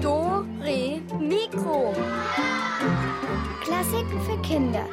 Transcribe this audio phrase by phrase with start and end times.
[0.00, 1.92] Do, Re, Mikro.
[3.60, 4.86] Klassiken für Kinder.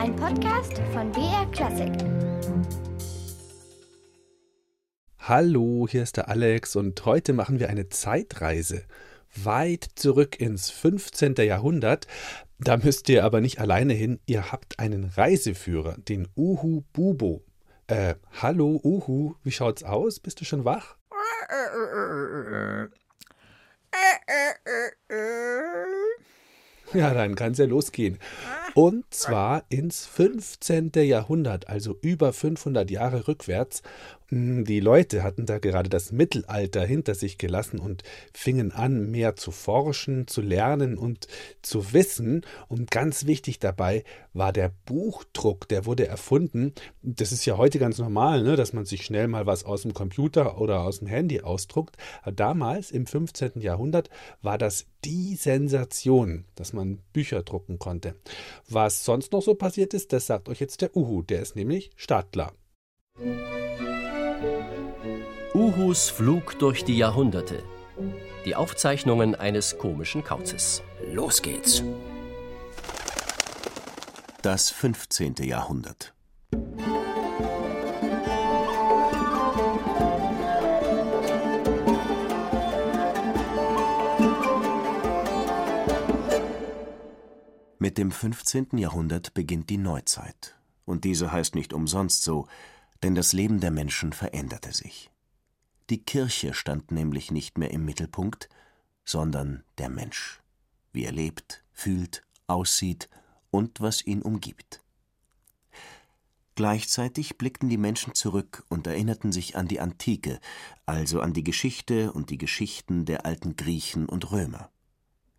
[0.00, 1.92] Ein Podcast von BR Klassik.
[5.18, 8.84] Hallo, hier ist der Alex und heute machen wir eine Zeitreise
[9.34, 11.34] weit zurück ins 15.
[11.34, 12.06] Jahrhundert.
[12.58, 17.44] Da müsst ihr aber nicht alleine hin, ihr habt einen Reiseführer, den Uhu Bubo.
[17.88, 20.20] Äh, hallo Uhu, wie schaut's aus?
[20.20, 20.96] Bist du schon wach?
[26.94, 28.18] Ja, dann kann's ja losgehen.
[28.74, 30.92] Und zwar ins 15.
[30.94, 33.82] Jahrhundert, also über 500 Jahre rückwärts.
[34.32, 39.36] Hm, die Leute hatten da gerade das Mittelalter hinter sich gelassen und fingen an, mehr
[39.36, 41.26] zu forschen, zu lernen und
[41.60, 42.46] zu wissen.
[42.68, 46.72] Und ganz wichtig dabei war der Buchdruck, der wurde erfunden.
[47.02, 49.92] Das ist ja heute ganz normal, ne, dass man sich schnell mal was aus dem
[49.92, 51.98] Computer oder aus dem Handy ausdruckt.
[52.34, 53.60] Damals, im 15.
[53.60, 54.08] Jahrhundert,
[54.40, 58.14] war das die Sensation, dass man Bücher drucken konnte.
[58.68, 61.90] Was sonst noch so passiert ist, das sagt euch jetzt der Uhu, der ist nämlich
[61.96, 62.52] Stadler.
[65.54, 67.62] Uhus Flug durch die Jahrhunderte.
[68.44, 70.82] Die Aufzeichnungen eines komischen Kauzes.
[71.12, 71.82] Los geht's.
[74.40, 75.34] Das 15.
[75.42, 76.14] Jahrhundert.
[87.82, 88.78] Mit dem 15.
[88.78, 90.56] Jahrhundert beginnt die Neuzeit.
[90.84, 92.46] Und diese heißt nicht umsonst so,
[93.02, 95.10] denn das Leben der Menschen veränderte sich.
[95.90, 98.48] Die Kirche stand nämlich nicht mehr im Mittelpunkt,
[99.04, 100.40] sondern der Mensch,
[100.92, 103.08] wie er lebt, fühlt, aussieht
[103.50, 104.80] und was ihn umgibt.
[106.54, 110.38] Gleichzeitig blickten die Menschen zurück und erinnerten sich an die Antike,
[110.86, 114.70] also an die Geschichte und die Geschichten der alten Griechen und Römer.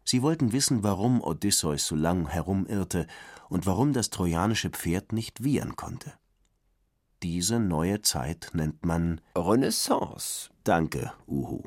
[0.04, 3.08] Sie wollten wissen, warum Odysseus so lang herumirrte
[3.50, 6.14] und warum das trojanische Pferd nicht wiehern konnte.
[7.22, 10.50] Diese neue Zeit nennt man Renaissance.
[10.64, 11.64] Danke, Uhu.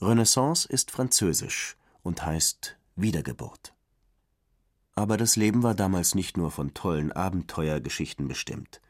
[0.00, 3.74] Renaissance ist französisch und heißt Wiedergeburt.
[4.94, 8.80] Aber das Leben war damals nicht nur von tollen Abenteuergeschichten bestimmt.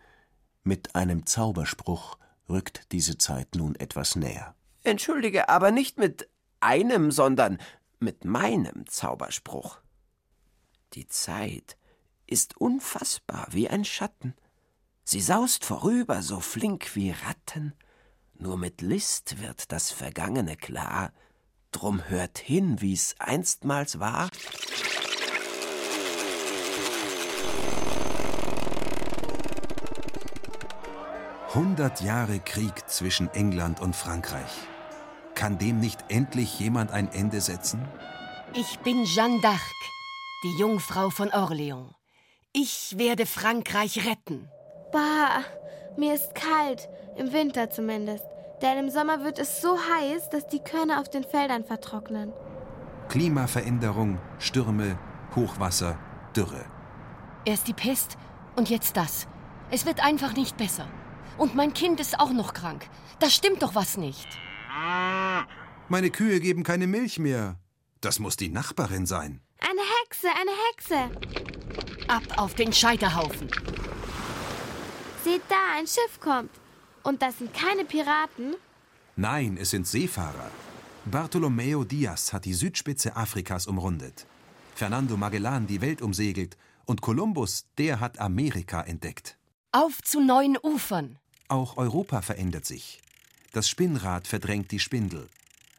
[0.62, 2.18] Mit einem Zauberspruch
[2.48, 4.54] rückt diese Zeit nun etwas näher.
[4.84, 6.28] Entschuldige, aber nicht mit
[6.60, 7.58] einem, sondern
[8.00, 9.80] mit meinem Zauberspruch.
[10.94, 11.76] Die Zeit
[12.26, 14.34] ist unfassbar wie ein Schatten.
[15.04, 17.74] Sie saust vorüber, so flink wie Ratten.
[18.34, 21.12] Nur mit List wird das Vergangene klar.
[21.72, 24.28] Drum hört hin, wie's einstmals war.
[31.54, 34.68] Hundert Jahre Krieg zwischen England und Frankreich.
[35.38, 37.86] Kann dem nicht endlich jemand ein Ende setzen?
[38.54, 39.60] Ich bin Jeanne d'Arc,
[40.42, 41.94] die Jungfrau von Orléans.
[42.52, 44.50] Ich werde Frankreich retten.
[44.90, 45.44] Bah,
[45.96, 48.24] mir ist kalt, im Winter zumindest.
[48.62, 52.32] Denn im Sommer wird es so heiß, dass die Körner auf den Feldern vertrocknen.
[53.08, 54.98] Klimaveränderung, Stürme,
[55.36, 55.96] Hochwasser,
[56.34, 56.64] Dürre.
[57.44, 58.18] Erst die Pest
[58.56, 59.28] und jetzt das.
[59.70, 60.88] Es wird einfach nicht besser.
[61.36, 62.88] Und mein Kind ist auch noch krank.
[63.20, 64.26] Da stimmt doch was nicht.
[65.88, 67.58] Meine Kühe geben keine Milch mehr.
[68.00, 69.40] Das muss die Nachbarin sein.
[69.60, 72.08] Eine Hexe, eine Hexe.
[72.08, 73.48] Ab auf den Scheiterhaufen.
[75.24, 76.50] Seht da, ein Schiff kommt.
[77.02, 78.54] Und das sind keine Piraten?
[79.16, 80.50] Nein, es sind Seefahrer.
[81.06, 84.26] Bartolomeo Diaz hat die Südspitze Afrikas umrundet.
[84.74, 86.56] Fernando Magellan die Welt umsegelt.
[86.84, 89.36] Und Kolumbus, der hat Amerika entdeckt.
[89.72, 91.18] Auf zu neuen Ufern.
[91.48, 93.00] Auch Europa verändert sich.
[93.58, 95.28] Das Spinnrad verdrängt die Spindel.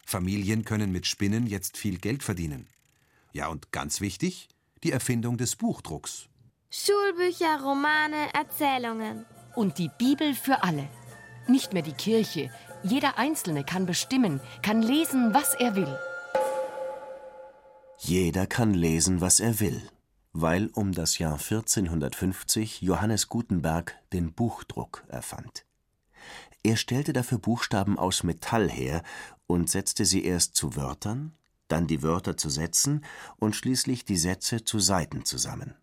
[0.05, 2.67] Familien können mit Spinnen jetzt viel Geld verdienen.
[3.31, 4.49] Ja, und ganz wichtig,
[4.83, 6.27] die Erfindung des Buchdrucks.
[6.69, 9.25] Schulbücher, Romane, Erzählungen.
[9.55, 10.89] Und die Bibel für alle.
[11.47, 12.51] Nicht mehr die Kirche.
[12.83, 15.97] Jeder Einzelne kann bestimmen, kann lesen, was er will.
[17.99, 19.81] Jeder kann lesen, was er will,
[20.33, 25.63] weil um das Jahr 1450 Johannes Gutenberg den Buchdruck erfand.
[26.63, 29.03] Er stellte dafür Buchstaben aus Metall her
[29.47, 31.33] und setzte sie erst zu Wörtern,
[31.67, 33.05] dann die Wörter zu Sätzen
[33.37, 35.75] und schließlich die Sätze zu Seiten zusammen.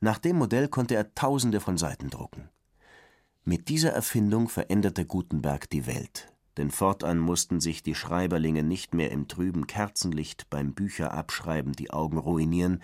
[0.00, 2.48] Nach dem Modell konnte er Tausende von Seiten drucken.
[3.44, 9.10] Mit dieser Erfindung veränderte Gutenberg die Welt, denn fortan mussten sich die Schreiberlinge nicht mehr
[9.10, 12.82] im trüben Kerzenlicht beim Bücherabschreiben die Augen ruinieren,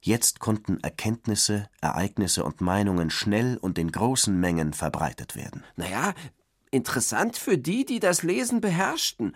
[0.00, 5.64] jetzt konnten Erkenntnisse, Ereignisse und Meinungen schnell und in großen Mengen verbreitet werden.
[5.76, 6.14] Naja,
[6.70, 9.34] interessant für die, die das Lesen beherrschten.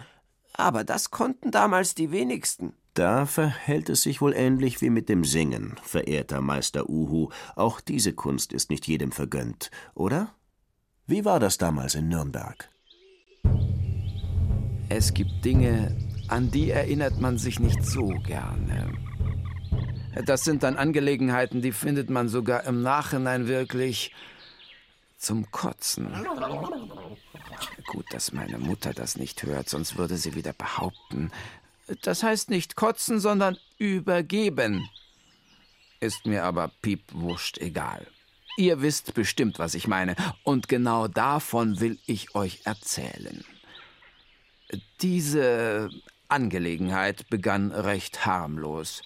[0.54, 2.74] Aber das konnten damals die wenigsten.
[2.94, 7.30] Da verhält es sich wohl ähnlich wie mit dem Singen, verehrter Meister Uhu.
[7.56, 10.34] Auch diese Kunst ist nicht jedem vergönnt, oder?
[11.06, 12.68] Wie war das damals in Nürnberg?
[14.90, 15.96] Es gibt Dinge,
[16.28, 18.92] an die erinnert man sich nicht so gerne.
[20.26, 24.12] Das sind dann Angelegenheiten, die findet man sogar im Nachhinein wirklich
[25.22, 26.12] zum Kotzen.
[27.86, 31.30] Gut, dass meine Mutter das nicht hört, sonst würde sie wieder behaupten.
[32.02, 34.88] Das heißt nicht kotzen, sondern übergeben.
[36.00, 38.06] Ist mir aber piepwurscht egal.
[38.56, 43.44] Ihr wisst bestimmt, was ich meine, und genau davon will ich euch erzählen.
[45.00, 45.90] Diese
[46.28, 49.02] Angelegenheit begann recht harmlos.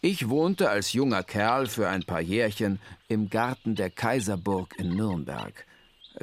[0.00, 2.78] Ich wohnte als junger Kerl für ein paar Jährchen
[3.08, 5.66] im Garten der Kaiserburg in Nürnberg.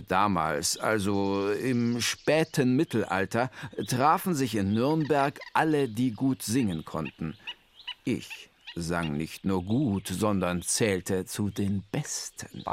[0.07, 3.51] Damals, also im späten Mittelalter,
[3.87, 7.35] trafen sich in Nürnberg alle, die gut singen konnten.
[8.05, 12.63] Ich sang nicht nur gut, sondern zählte zu den Besten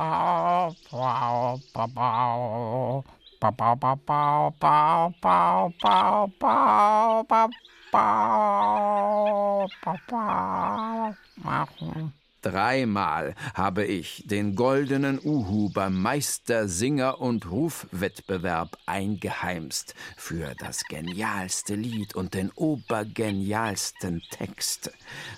[11.37, 12.13] machen.
[12.43, 21.77] Dreimal habe ich den goldenen Uhu beim Meister Singer und Rufwettbewerb eingeheimst für das genialste
[21.77, 24.91] Lied und den obergenialsten Text.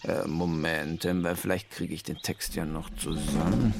[0.05, 3.75] Äh, Moment, ähm, vielleicht kriege ich den Text ja noch zusammen.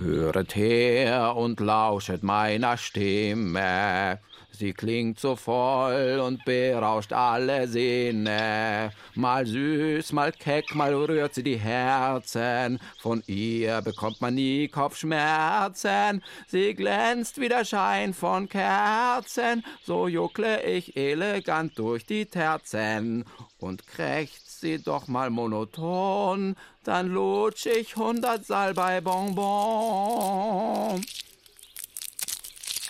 [0.00, 4.18] Höret her und lauschet meiner Stimme.
[4.50, 8.92] Sie klingt so voll und berauscht alle Sinne.
[9.14, 12.78] Mal süß, mal keck, mal rührt sie die Herzen.
[13.00, 16.22] Von ihr bekommt man nie Kopfschmerzen.
[16.46, 19.64] Sie glänzt wie der Schein von Kerzen.
[19.82, 23.24] So juckle ich elegant durch die Terzen
[23.58, 26.54] und krächzt sie doch mal monoton,
[26.84, 31.04] dann lutsch ich hundert Salbei-Bonbon.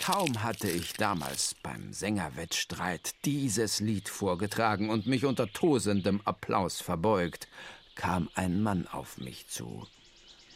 [0.01, 7.47] Kaum hatte ich damals beim Sängerwettstreit dieses Lied vorgetragen und mich unter tosendem Applaus verbeugt,
[7.95, 9.85] kam ein Mann auf mich zu.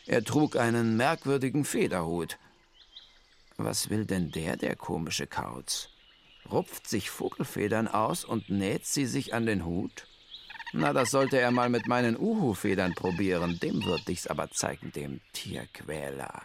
[0.07, 2.37] Er trug einen merkwürdigen Federhut.
[3.57, 5.89] Was will denn der, der komische Kauz?
[6.51, 10.07] Rupft sich Vogelfedern aus und näht sie sich an den Hut?
[10.73, 13.59] Na, das sollte er mal mit meinen Uhu-Federn probieren.
[13.59, 16.41] Dem würde ich's aber zeigen, dem Tierquäler.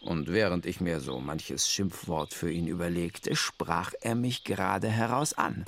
[0.00, 5.34] Und während ich mir so manches Schimpfwort für ihn überlegte, sprach er mich gerade heraus
[5.34, 5.64] an.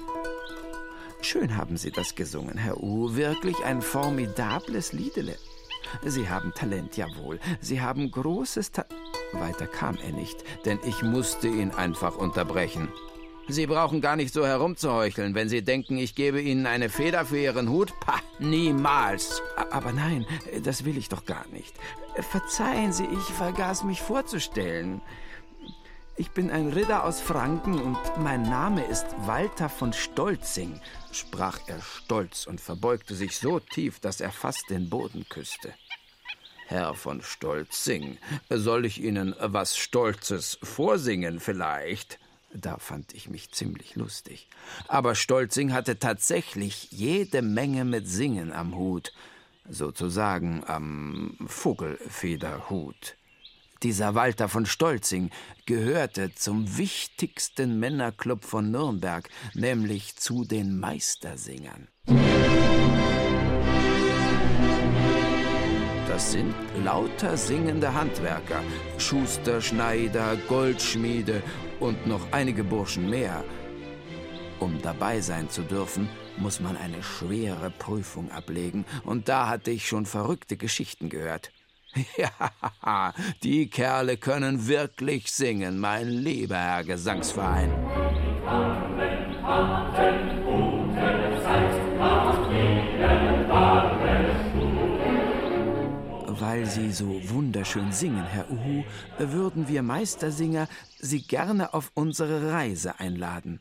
[1.20, 3.14] Schön haben Sie das gesungen, Herr Uhu.
[3.14, 5.36] Wirklich ein formidables Liedele.
[6.04, 7.38] Sie haben Talent, jawohl.
[7.60, 8.92] Sie haben großes Talent.
[9.32, 12.88] Weiter kam er nicht, denn ich musste ihn einfach unterbrechen.
[13.48, 17.38] Sie brauchen gar nicht so herumzuheucheln, wenn Sie denken, ich gebe Ihnen eine Feder für
[17.38, 17.92] Ihren Hut.
[18.00, 19.42] Pah, niemals.
[19.70, 20.26] Aber nein,
[20.62, 21.74] das will ich doch gar nicht.
[22.30, 25.02] Verzeihen Sie, ich vergaß mich vorzustellen.
[26.16, 30.80] Ich bin ein Ritter aus Franken und mein Name ist Walter von Stolzing,
[31.10, 35.74] sprach er stolz und verbeugte sich so tief, dass er fast den Boden küsste.
[36.66, 38.18] Herr von Stolzing,
[38.48, 42.20] soll ich Ihnen was Stolzes vorsingen vielleicht?
[42.56, 44.48] Da fand ich mich ziemlich lustig.
[44.86, 49.12] Aber Stolzing hatte tatsächlich jede Menge mit Singen am Hut,
[49.68, 53.16] sozusagen am Vogelfederhut.
[53.82, 55.30] Dieser Walter von Stolzing
[55.66, 61.88] gehörte zum wichtigsten Männerclub von Nürnberg, nämlich zu den Meistersingern.
[66.14, 66.54] Das sind
[66.84, 68.62] lauter singende Handwerker,
[68.98, 71.42] Schuster, Schneider, Goldschmiede
[71.80, 73.42] und noch einige Burschen mehr.
[74.60, 79.88] Um dabei sein zu dürfen, muss man eine schwere Prüfung ablegen, und da hatte ich
[79.88, 81.50] schon verrückte Geschichten gehört.
[82.16, 87.72] Ja, die Kerle können wirklich singen, mein lieber Herr Gesangsverein.
[96.64, 98.84] Weil Sie so wunderschön singen, Herr Uhu,
[99.18, 100.66] würden wir Meistersinger
[100.98, 103.60] Sie gerne auf unsere Reise einladen.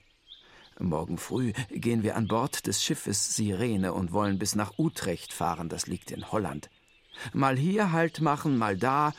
[0.80, 5.68] Morgen früh gehen wir an Bord des Schiffes Sirene und wollen bis nach Utrecht fahren,
[5.68, 6.70] das liegt in Holland.
[7.34, 9.14] Mal hier Halt machen, mal da,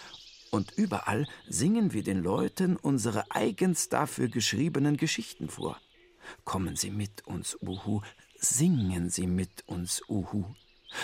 [0.51, 5.79] und überall singen wir den Leuten unsere eigens dafür geschriebenen Geschichten vor.
[6.47, 8.01] Kommen Sie mit uns, Uhu,
[8.39, 10.47] singen Sie mit uns, Uhu.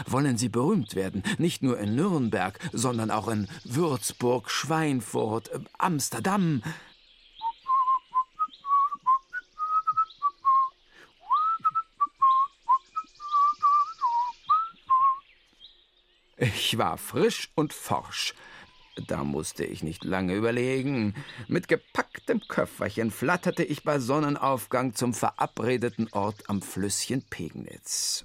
[0.06, 6.62] Wollen Sie berühmt werden, nicht nur in Nürnberg, sondern auch in Würzburg, Schweinfurt, äh, Amsterdam.
[16.40, 18.34] Ich war frisch und forsch.
[19.06, 21.14] Da musste ich nicht lange überlegen.
[21.48, 28.24] Mit gepacktem Köfferchen flatterte ich bei Sonnenaufgang zum verabredeten Ort am Flüsschen Pegnitz.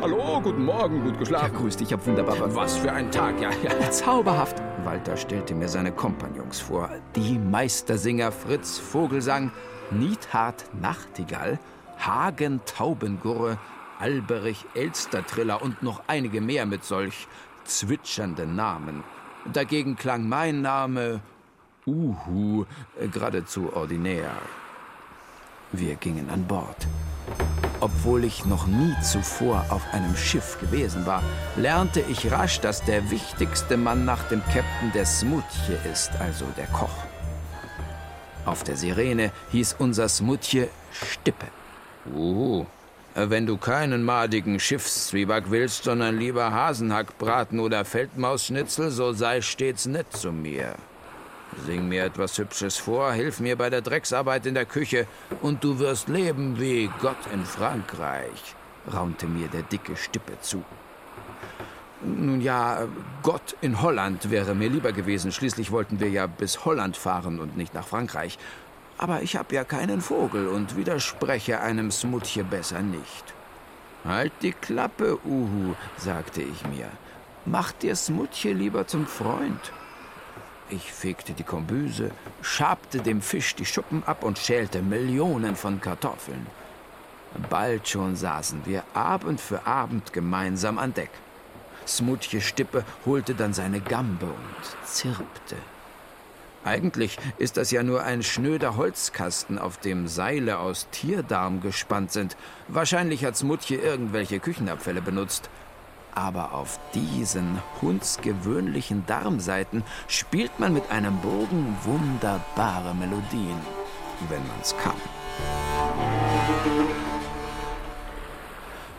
[0.00, 1.52] Hallo, guten Morgen, gut geschlafen.
[1.52, 2.54] Ja, grüß dich, ich hab wunderbar.
[2.54, 3.90] Was für ein Tag, ja, ja.
[3.90, 4.56] Zauberhaft.
[4.82, 6.88] Walter stellte mir seine Kompagnons vor.
[7.16, 9.52] Die Meistersinger Fritz Vogelsang,
[9.90, 11.58] Niethard Nachtigall,
[11.98, 13.58] Hagen Taubengurre,
[13.98, 17.28] Alberich Elstertriller und noch einige mehr mit solch
[17.64, 19.04] zwitschernden Namen.
[19.52, 21.20] Dagegen klang mein Name
[21.86, 22.64] Uhu
[23.12, 24.30] geradezu ordinär.
[25.72, 26.86] Wir gingen an Bord.
[27.82, 31.22] Obwohl ich noch nie zuvor auf einem Schiff gewesen war,
[31.56, 36.66] lernte ich rasch, dass der wichtigste Mann nach dem Käpt'n der Smutje ist, also der
[36.66, 37.06] Koch.
[38.44, 41.46] Auf der Sirene hieß unser Smutje Stippe.
[42.14, 42.66] Uhu.
[43.14, 50.12] Wenn du keinen madigen Schiffszwieback willst, sondern lieber Hasenhackbraten oder Feldmausschnitzel, so sei stets nett
[50.12, 50.74] zu mir.
[51.66, 55.06] Sing mir etwas Hübsches vor, hilf mir bei der Drecksarbeit in der Küche
[55.42, 58.54] und du wirst leben wie Gott in Frankreich,
[58.92, 60.64] raunte mir der dicke Stippe zu.
[62.02, 62.88] Nun ja,
[63.22, 65.32] Gott in Holland wäre mir lieber gewesen.
[65.32, 68.38] Schließlich wollten wir ja bis Holland fahren und nicht nach Frankreich.
[68.96, 73.34] Aber ich hab ja keinen Vogel und widerspreche einem Smutje besser nicht.
[74.04, 76.88] Halt die Klappe, Uhu, sagte ich mir.
[77.44, 79.72] Mach dir Smutje lieber zum Freund.
[80.72, 82.12] Ich fegte die Kombüse,
[82.42, 86.46] schabte dem Fisch die Schuppen ab und schälte Millionen von Kartoffeln.
[87.48, 91.10] Bald schon saßen wir Abend für Abend gemeinsam an Deck.
[91.88, 95.56] Smutje Stippe holte dann seine Gambe und zirpte.
[96.64, 102.36] Eigentlich ist das ja nur ein schnöder Holzkasten, auf dem Seile aus Tierdarm gespannt sind.
[102.68, 105.50] Wahrscheinlich hat Smutje irgendwelche Küchenabfälle benutzt.
[106.14, 113.56] Aber auf diesen hundsgewöhnlichen Darmseiten spielt man mit einem Bogen wunderbare Melodien,
[114.28, 114.94] wenn man's kann.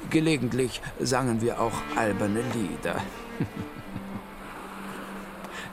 [0.10, 2.96] Gelegentlich sangen wir auch alberne Lieder.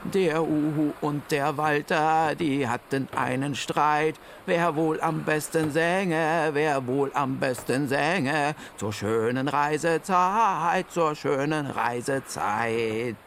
[0.05, 4.15] Der Uhu und der Walter, die hatten einen Streit.
[4.45, 8.55] Wer wohl am besten sänge, wer wohl am besten sänge.
[8.77, 13.17] Zur schönen Reisezeit, zur schönen Reisezeit.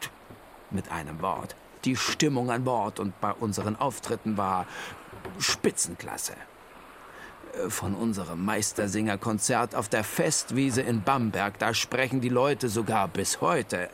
[0.71, 1.55] Mit einem Wort.
[1.85, 4.65] Die Stimmung an Bord und bei unseren Auftritten war
[5.37, 6.33] Spitzenklasse.
[7.67, 13.89] Von unserem Meistersingerkonzert auf der Festwiese in Bamberg, da sprechen die Leute sogar bis heute.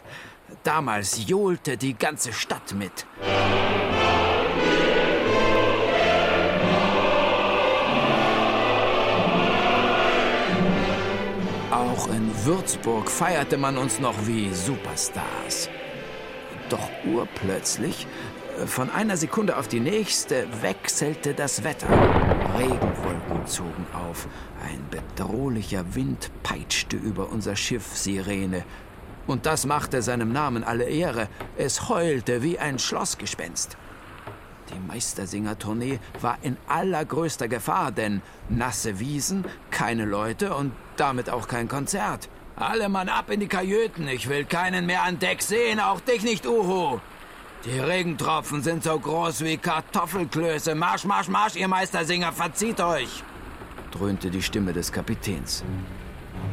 [0.63, 3.05] Damals johlte die ganze Stadt mit.
[11.71, 15.69] Auch in Würzburg feierte man uns noch wie Superstars.
[16.69, 18.05] Doch urplötzlich,
[18.65, 21.87] von einer Sekunde auf die nächste, wechselte das Wetter.
[22.57, 24.27] Regenwolken zogen auf.
[24.63, 28.65] Ein bedrohlicher Wind peitschte über unser Schiff Sirene.
[29.29, 31.27] Und das machte seinem Namen alle Ehre.
[31.55, 33.77] Es heulte wie ein Schlossgespenst.
[34.73, 41.67] Die Meistersinger-Tournee war in allergrößter Gefahr, denn nasse Wiesen, keine Leute und damit auch kein
[41.67, 42.27] Konzert.
[42.55, 46.23] Alle Mann ab in die Kajüten, ich will keinen mehr an Deck sehen, auch dich
[46.23, 46.99] nicht, Uhu.
[47.65, 50.73] Die Regentropfen sind so groß wie Kartoffelklöße.
[50.73, 53.23] Marsch, marsch, marsch, ihr Meistersinger, verzieht euch!
[53.91, 55.63] dröhnte die Stimme des Kapitäns.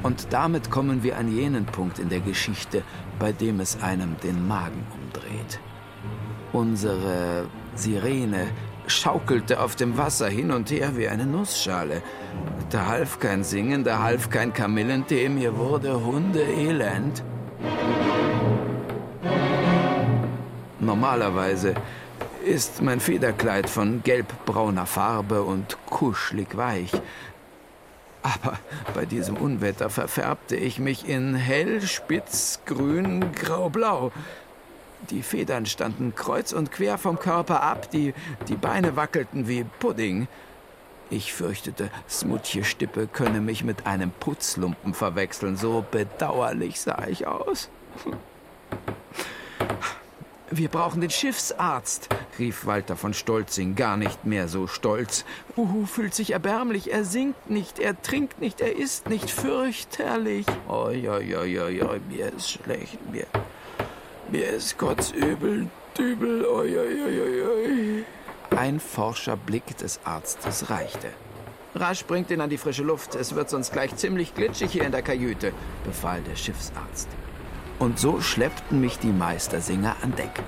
[0.07, 2.85] Und damit kommen wir an jenen Punkt in der Geschichte,
[3.19, 5.59] bei dem es einem den Magen umdreht.
[6.53, 8.47] Unsere Sirene
[8.87, 12.03] schaukelte auf dem Wasser hin und her wie eine Nussschale.
[12.71, 17.25] Da half kein Singen, da half kein Kamillentee, mir wurde Hundeelend.
[20.79, 21.75] Normalerweise
[22.45, 26.93] ist mein Federkleid von gelbbrauner Farbe und kuschelig weich.
[28.27, 28.59] Aber
[28.93, 34.11] bei diesem Unwetter verfärbte ich mich in hell, spitz, grün, grau-blau.
[35.11, 38.15] Die Federn standen kreuz und quer vom Körper ab, die,
[38.49, 40.27] die Beine wackelten wie Pudding.
[41.09, 47.69] Ich fürchtete, Smutje Stippe könne mich mit einem Putzlumpen verwechseln, so bedauerlich sah ich aus.
[50.51, 55.25] Wir brauchen den Schiffsarzt, rief Walter von Stolzing, gar nicht mehr so stolz.
[55.57, 60.47] Uhu fühlt sich erbärmlich, er singt nicht, er trinkt nicht, er isst nicht, fürchterlich.
[60.69, 63.27] Oi, oi, oi, oi, oi, mir ist schlecht, mir,
[64.31, 65.67] mir ist kotzübel,
[65.99, 68.05] dübel, oi, oi, oi, oi, oi.
[68.57, 71.09] Ein forscher Blick des Arztes reichte.
[71.75, 74.93] Rasch bringt ihn an die frische Luft, es wird sonst gleich ziemlich glitschig hier in
[74.93, 75.53] der Kajüte,
[75.85, 77.09] befahl der Schiffsarzt.
[77.79, 80.43] Und so schleppten mich die Meistersinger an Deck.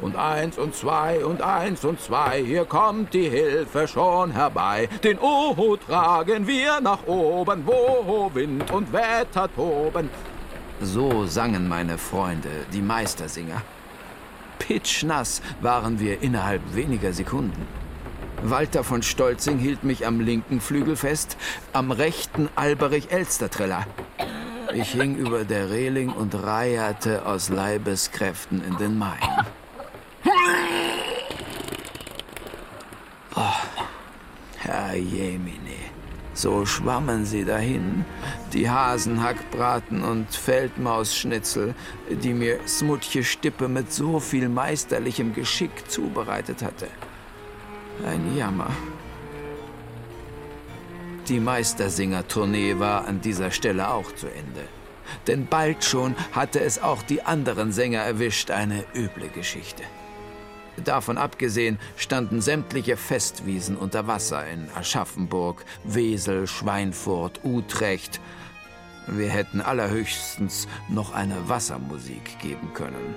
[0.00, 4.88] Und eins und zwei und eins und zwei, hier kommt die Hilfe schon herbei.
[5.02, 10.10] Den Oho tragen wir nach oben, wo Wind und Wetter toben.
[10.80, 13.62] So sangen meine Freunde, die Meistersinger.
[14.58, 17.66] Pitschnass waren wir innerhalb weniger Sekunden.
[18.42, 21.36] Walter von Stolzing hielt mich am linken Flügel fest,
[21.72, 23.86] am rechten Alberich-Elster-Triller.
[24.74, 29.20] Ich hing über der Reling und reierte aus Leibeskräften in den Main.
[33.36, 33.40] Oh,
[34.58, 35.78] Herr Jemine,
[36.32, 38.04] so schwammen sie dahin,
[38.52, 41.76] die Hasenhackbraten und Feldmausschnitzel,
[42.10, 46.88] die mir Smutje Stippe mit so viel meisterlichem Geschick zubereitet hatte.
[48.04, 48.70] Ein Jammer.
[51.28, 54.68] Die Meistersinger-Tournee war an dieser Stelle auch zu Ende.
[55.26, 59.82] Denn bald schon hatte es auch die anderen Sänger erwischt, eine üble Geschichte.
[60.82, 68.20] Davon abgesehen standen sämtliche Festwiesen unter Wasser in Aschaffenburg, Wesel, Schweinfurt, Utrecht.
[69.06, 73.14] Wir hätten allerhöchstens noch eine Wassermusik geben können.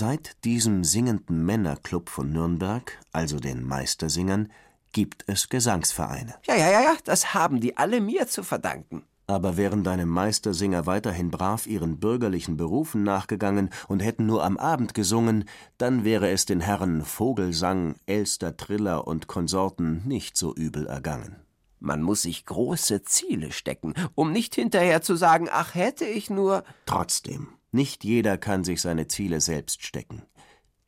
[0.00, 4.50] Seit diesem singenden Männerclub von Nürnberg, also den Meistersingern,
[4.92, 6.36] gibt es Gesangsvereine.
[6.46, 9.04] Ja, ja, ja, ja, das haben die alle mir zu verdanken.
[9.26, 14.94] Aber wären deine Meistersinger weiterhin brav ihren bürgerlichen Berufen nachgegangen und hätten nur am Abend
[14.94, 15.44] gesungen,
[15.76, 21.36] dann wäre es den Herren Vogelsang, Elster Triller und Konsorten nicht so übel ergangen.
[21.78, 26.64] Man muss sich große Ziele stecken, um nicht hinterher zu sagen, ach hätte ich nur.
[26.86, 30.22] Trotzdem, nicht jeder kann sich seine Ziele selbst stecken.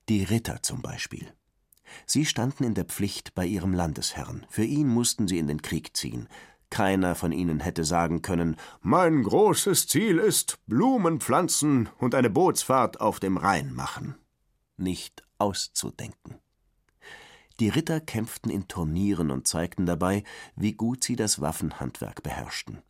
[0.09, 1.33] Die Ritter zum Beispiel.
[2.07, 4.47] Sie standen in der Pflicht bei ihrem Landesherrn.
[4.49, 6.29] Für ihn mussten sie in den Krieg ziehen.
[6.71, 13.01] Keiner von ihnen hätte sagen können: Mein großes Ziel ist Blumen pflanzen und eine Bootsfahrt
[13.01, 14.15] auf dem Rhein machen.
[14.77, 16.39] Nicht auszudenken.
[17.61, 20.25] Die Ritter kämpften in Turnieren und zeigten dabei,
[20.57, 22.83] wie gut sie das Waffenhandwerk beherrschten.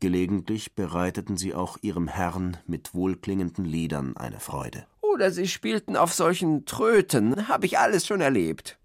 [0.00, 4.86] Gelegentlich bereiteten sie auch ihrem Herrn mit wohlklingenden Liedern eine Freude.
[5.00, 8.78] Oder sie spielten auf solchen Tröten, habe ich alles schon erlebt.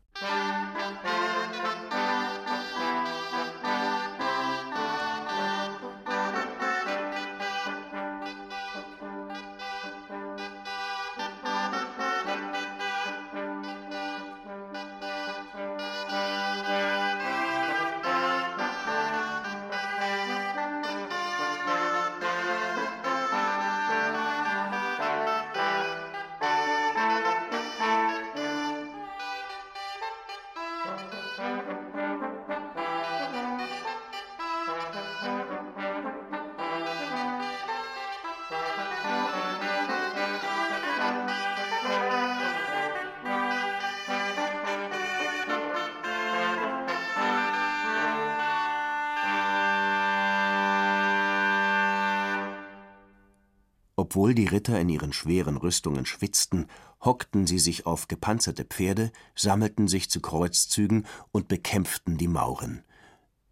[54.14, 56.68] Obwohl die Ritter in ihren schweren Rüstungen schwitzten,
[57.02, 62.84] hockten sie sich auf gepanzerte Pferde, sammelten sich zu Kreuzzügen und bekämpften die Mauren.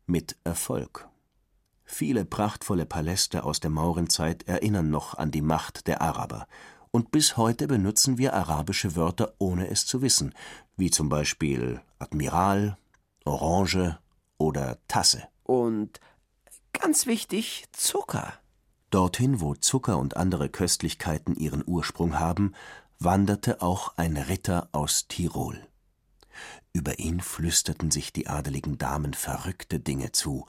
[0.06, 1.10] Mit Erfolg.
[1.84, 6.46] Viele prachtvolle Paläste aus der Maurenzeit erinnern noch an die Macht der Araber,
[6.92, 10.32] und bis heute benutzen wir arabische Wörter, ohne es zu wissen,
[10.78, 12.78] wie zum Beispiel Admiral,
[13.26, 13.98] Orange
[14.38, 15.28] oder Tasse.
[15.42, 16.00] Und
[16.72, 18.41] ganz wichtig, Zucker.
[18.92, 22.54] Dorthin, wo Zucker und andere Köstlichkeiten ihren Ursprung haben,
[23.00, 25.66] wanderte auch ein Ritter aus Tirol.
[26.74, 30.46] Über ihn flüsterten sich die adeligen Damen verrückte Dinge zu.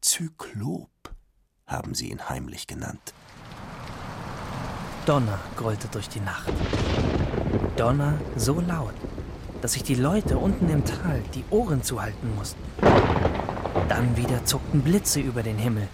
[0.00, 0.88] Zyklop
[1.66, 3.12] haben sie ihn heimlich genannt.
[5.04, 6.52] Donner grollte durch die Nacht.
[7.76, 8.94] Donner so laut,
[9.62, 12.62] dass sich die Leute unten im Tal die Ohren zuhalten mussten.
[13.88, 15.88] Dann wieder zuckten Blitze über den Himmel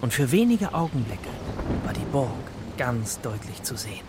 [0.00, 1.28] und für wenige Augenblicke
[1.84, 2.30] war die Burg
[2.76, 4.04] ganz deutlich zu sehen.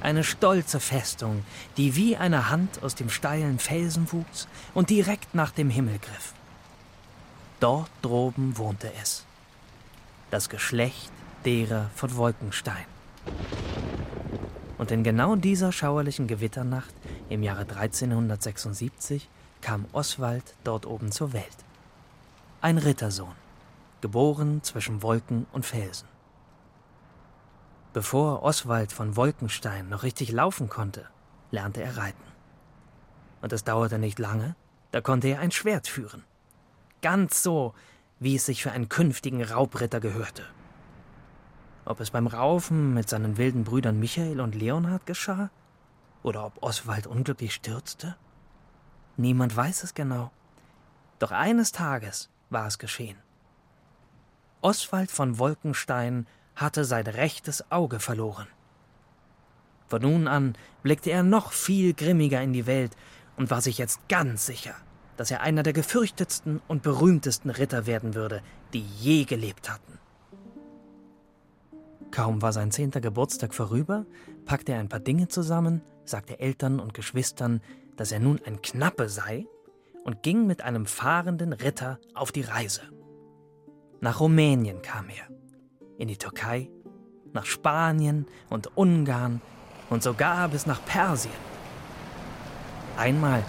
[0.00, 1.44] Eine stolze Festung,
[1.76, 6.32] die wie eine Hand aus dem steilen Felsen wuchs und direkt nach dem Himmel griff.
[7.60, 9.26] Dort droben wohnte es.
[10.30, 11.12] Das Geschlecht
[11.44, 12.86] derer von Wolkenstein.
[14.78, 16.94] Und in genau dieser schauerlichen Gewitternacht
[17.28, 19.28] im Jahre 1376
[19.60, 21.44] kam Oswald dort oben zur Welt.
[22.62, 23.34] Ein Rittersohn,
[24.00, 26.08] geboren zwischen Wolken und Felsen.
[27.92, 31.08] Bevor Oswald von Wolkenstein noch richtig laufen konnte,
[31.50, 32.22] lernte er reiten.
[33.42, 34.54] Und es dauerte nicht lange,
[34.92, 36.24] da konnte er ein Schwert führen.
[37.02, 37.74] Ganz so,
[38.18, 40.44] wie es sich für einen künftigen Raubritter gehörte.
[41.84, 45.50] Ob es beim Raufen mit seinen wilden Brüdern Michael und Leonhard geschah?
[46.22, 48.16] Oder ob Oswald unglücklich stürzte?
[49.16, 50.30] Niemand weiß es genau.
[51.18, 53.16] Doch eines Tages war es geschehen.
[54.62, 58.46] Oswald von Wolkenstein hatte sein rechtes Auge verloren.
[59.88, 62.96] Von nun an blickte er noch viel grimmiger in die Welt
[63.36, 64.74] und war sich jetzt ganz sicher,
[65.16, 68.42] dass er einer der gefürchtetsten und berühmtesten Ritter werden würde,
[68.74, 69.98] die je gelebt hatten.
[72.10, 74.04] Kaum war sein zehnter Geburtstag vorüber,
[74.44, 77.62] packte er ein paar Dinge zusammen, sagte Eltern und Geschwistern,
[77.96, 79.46] dass er nun ein Knappe sei
[80.04, 82.82] und ging mit einem fahrenden Ritter auf die Reise.
[84.02, 85.26] Nach Rumänien kam er,
[85.98, 86.70] in die Türkei,
[87.34, 89.42] nach Spanien und Ungarn
[89.90, 91.34] und sogar bis nach Persien.
[92.96, 93.44] Einmal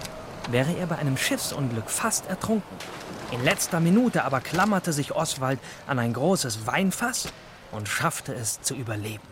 [0.49, 2.77] wäre er bei einem Schiffsunglück fast ertrunken.
[3.31, 7.31] In letzter Minute aber klammerte sich Oswald an ein großes Weinfass
[7.71, 9.27] und schaffte es zu überleben.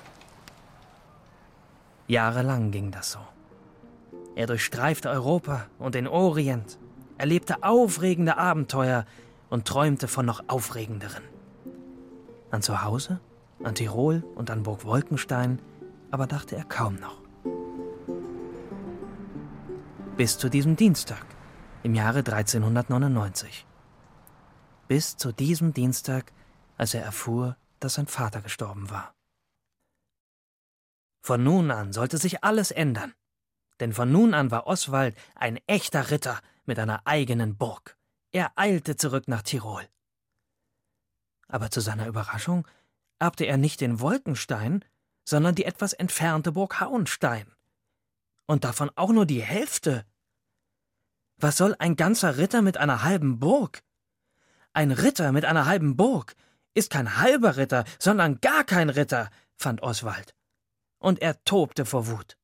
[2.08, 3.20] Jahrelang ging das so.
[4.36, 6.80] Er durchstreifte Europa und den Orient,
[7.18, 9.06] erlebte aufregende Abenteuer
[9.50, 11.24] und träumte von noch aufregenderen.
[12.52, 13.20] An Zuhause,
[13.64, 15.62] an Tirol und an Burg Wolkenstein
[16.12, 17.22] aber dachte er kaum noch.
[20.18, 21.26] Bis zu diesem Dienstag
[21.84, 23.66] im Jahre 1399.
[24.88, 26.34] Bis zu diesem Dienstag,
[26.78, 29.14] als er erfuhr, dass sein Vater gestorben war.
[31.22, 33.14] Von nun an sollte sich alles ändern,
[33.80, 37.99] denn von nun an war Oswald ein echter Ritter mit einer eigenen Burg.
[38.32, 39.88] Er eilte zurück nach Tirol.
[41.48, 42.68] Aber zu seiner Überraschung
[43.18, 44.86] erbte er nicht den Wolkenstein,
[45.26, 47.52] sondern die etwas entfernte Burg Hauenstein.
[48.46, 50.06] Und davon auch nur die Hälfte.
[51.38, 53.84] Was soll ein ganzer Ritter mit einer halben Burg?
[54.74, 56.36] Ein Ritter mit einer halben Burg
[56.74, 60.36] ist kein halber Ritter, sondern gar kein Ritter, fand Oswald.
[61.00, 62.38] Und er tobte vor Wut.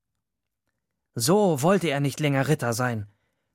[1.13, 3.07] So wollte er nicht länger Ritter sein.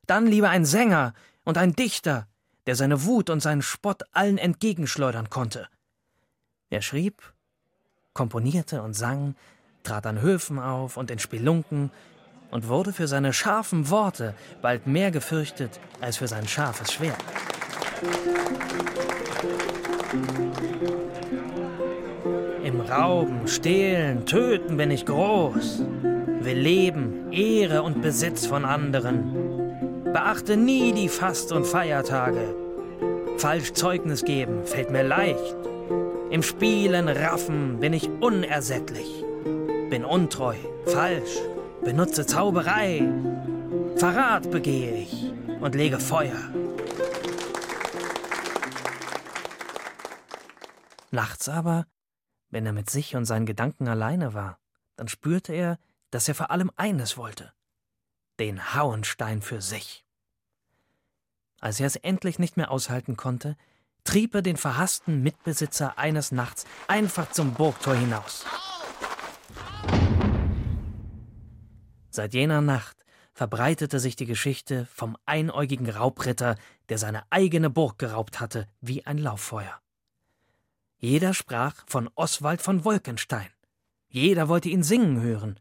[0.06, 2.26] Dann lieber ein Sänger und ein Dichter,
[2.66, 5.68] der seine Wut und seinen Spott allen entgegenschleudern konnte.
[6.70, 7.32] Er schrieb,
[8.12, 9.34] komponierte und sang,
[9.82, 11.90] trat an Höfen auf und in Spelunken
[12.50, 17.22] und wurde für seine scharfen Worte bald mehr gefürchtet als für sein scharfes Schwert.
[22.64, 25.82] Im Rauben, Stehlen, Töten bin ich groß,
[26.40, 29.49] will Leben, Ehre und Besitz von anderen.
[30.12, 32.54] Beachte nie die Fast- und Feiertage.
[33.38, 35.56] Falsch Zeugnis geben fällt mir leicht.
[36.30, 39.24] Im Spielen raffen bin ich unersättlich.
[39.88, 41.38] Bin untreu, falsch,
[41.84, 43.08] benutze Zauberei.
[43.96, 46.52] Verrat begehe ich und lege Feuer.
[51.12, 51.86] Nachts aber,
[52.50, 54.58] wenn er mit sich und seinen Gedanken alleine war,
[54.96, 55.78] dann spürte er,
[56.10, 57.52] dass er vor allem eines wollte:
[58.40, 60.04] den Hauenstein für sich.
[61.60, 63.56] Als er es endlich nicht mehr aushalten konnte,
[64.02, 68.46] trieb er den verhassten Mitbesitzer eines Nachts einfach zum Burgtor hinaus.
[72.08, 76.56] Seit jener Nacht verbreitete sich die Geschichte vom einäugigen Raubritter,
[76.88, 79.80] der seine eigene Burg geraubt hatte, wie ein Lauffeuer.
[80.96, 83.48] Jeder sprach von Oswald von Wolkenstein.
[84.08, 85.60] Jeder wollte ihn singen hören,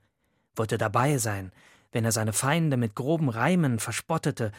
[0.55, 1.51] wollte dabei sein,
[1.91, 4.52] wenn er seine Feinde mit groben Reimen verspottete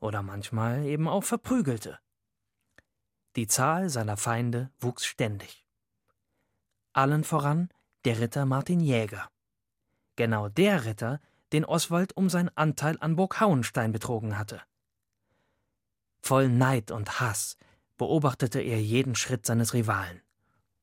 [0.00, 1.98] oder manchmal eben auch verprügelte.
[3.36, 5.66] Die Zahl seiner Feinde wuchs ständig.
[6.92, 7.68] Allen voran
[8.04, 9.28] der Ritter Martin Jäger.
[10.16, 11.20] Genau der Ritter,
[11.52, 14.62] den Oswald um seinen Anteil an Burg Hauenstein betrogen hatte.
[16.20, 17.56] Voll Neid und Hass
[17.96, 20.22] beobachtete er jeden Schritt seines Rivalen.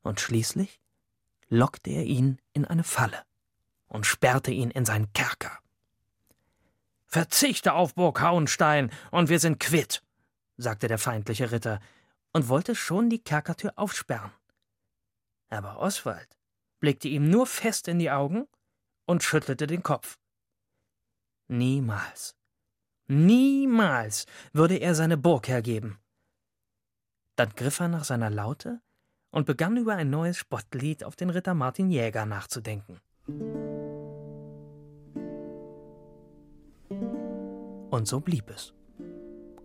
[0.02, 0.80] Und schließlich
[1.50, 3.24] lockte er ihn in eine Falle
[3.88, 5.60] und sperrte ihn in seinen Kerker.
[7.16, 10.04] Verzichte auf Burg Hauenstein und wir sind quitt,
[10.58, 11.80] sagte der feindliche Ritter
[12.34, 14.34] und wollte schon die Kerkertür aufsperren.
[15.48, 16.38] Aber Oswald
[16.82, 18.50] blickte ihm nur fest in die Augen
[19.06, 20.18] und schüttelte den Kopf.
[21.48, 22.36] Niemals,
[23.08, 25.98] niemals würde er seine Burg hergeben.
[27.38, 28.82] Dann griff er nach seiner Laute
[29.32, 33.00] und begann über ein neues Spottlied auf den Ritter Martin Jäger nachzudenken.
[37.90, 38.74] Und so blieb es.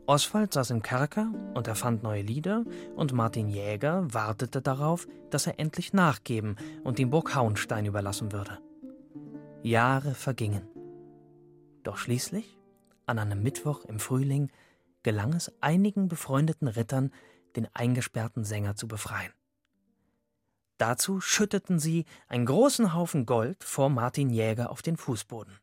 [0.06, 2.64] Oswald saß im Kerker und erfand neue Lieder,
[2.96, 8.58] und Martin Jäger wartete darauf, dass er endlich nachgeben und die Burg Hauenstein überlassen würde.
[9.62, 10.66] Jahre vergingen.
[11.84, 12.58] Doch schließlich,
[13.06, 14.50] an einem Mittwoch im Frühling,
[15.02, 17.12] gelang es einigen befreundeten Rittern,
[17.56, 19.32] den eingesperrten Sänger zu befreien.
[20.78, 25.58] Dazu schütteten sie einen großen Haufen Gold vor Martin Jäger auf den Fußboden.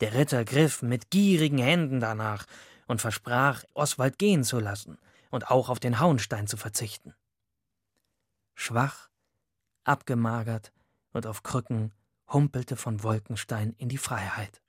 [0.00, 2.46] Der Ritter griff mit gierigen Händen danach
[2.86, 4.98] und versprach, Oswald gehen zu lassen
[5.30, 7.14] und auch auf den Hauenstein zu verzichten.
[8.54, 9.08] Schwach,
[9.84, 10.72] abgemagert
[11.12, 11.92] und auf Krücken
[12.28, 14.60] humpelte von Wolkenstein in die Freiheit.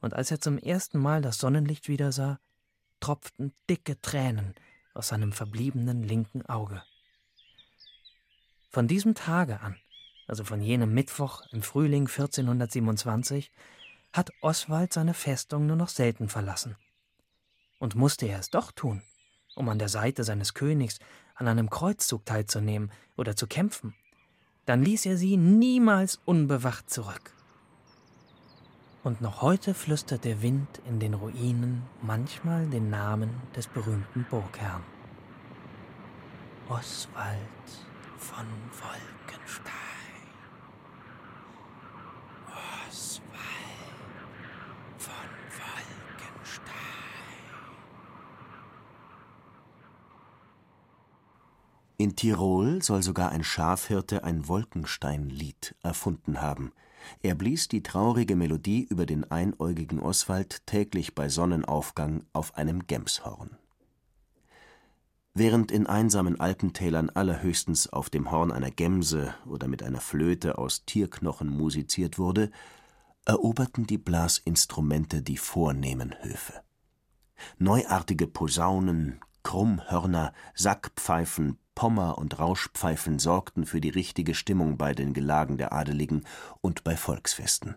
[0.00, 2.40] Und als er zum ersten Mal das Sonnenlicht wiedersah,
[3.00, 4.54] tropften dicke Tränen
[4.94, 6.82] aus seinem verbliebenen linken Auge.
[8.70, 9.76] Von diesem Tage an,
[10.26, 13.50] also von jenem Mittwoch im Frühling 1427,
[14.12, 16.76] hat Oswald seine Festung nur noch selten verlassen.
[17.78, 19.02] Und musste er es doch tun,
[19.54, 20.98] um an der Seite seines Königs
[21.34, 23.94] an einem Kreuzzug teilzunehmen oder zu kämpfen,
[24.66, 27.32] dann ließ er sie niemals unbewacht zurück.
[29.02, 34.82] Und noch heute flüstert der Wind in den Ruinen manchmal den Namen des berühmten Burgherrn.
[36.68, 37.38] Oswald
[38.18, 39.80] von Wolkenstein.
[52.00, 56.72] In Tirol soll sogar ein Schafhirte ein Wolkensteinlied erfunden haben.
[57.20, 63.58] Er blies die traurige Melodie über den einäugigen Oswald täglich bei Sonnenaufgang auf einem Gemshorn.
[65.34, 70.86] Während in einsamen Alpentälern allerhöchstens auf dem Horn einer Gemse oder mit einer Flöte aus
[70.86, 72.50] Tierknochen musiziert wurde,
[73.26, 76.62] eroberten die Blasinstrumente die vornehmen Höfe.
[77.58, 85.56] Neuartige Posaunen, Krummhörner, Sackpfeifen, Pommer und Rauschpfeifen sorgten für die richtige Stimmung bei den Gelagen
[85.56, 86.26] der Adeligen
[86.60, 87.76] und bei Volksfesten.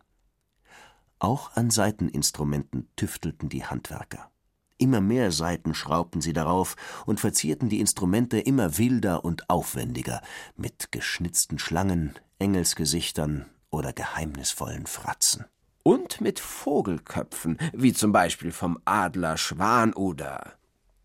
[1.19, 4.29] Auch an Saiteninstrumenten tüftelten die Handwerker.
[4.77, 10.21] Immer mehr Saiten schraubten sie darauf und verzierten die Instrumente immer wilder und aufwendiger
[10.57, 15.45] mit geschnitzten Schlangen, Engelsgesichtern oder geheimnisvollen Fratzen.
[15.81, 20.55] Und mit Vogelköpfen, wie zum Beispiel vom Adler Schwan oder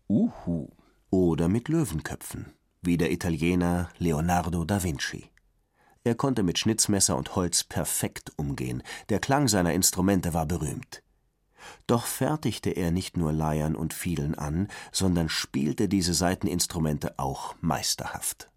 [0.09, 0.67] Uhu.
[1.11, 5.29] Oder mit Löwenköpfen, wie der Italiener Leonardo da Vinci.
[6.03, 11.03] Er konnte mit Schnitzmesser und Holz perfekt umgehen, der Klang seiner Instrumente war berühmt.
[11.87, 18.49] Doch fertigte er nicht nur Leiern und Fielen an, sondern spielte diese Saiteninstrumente auch meisterhaft.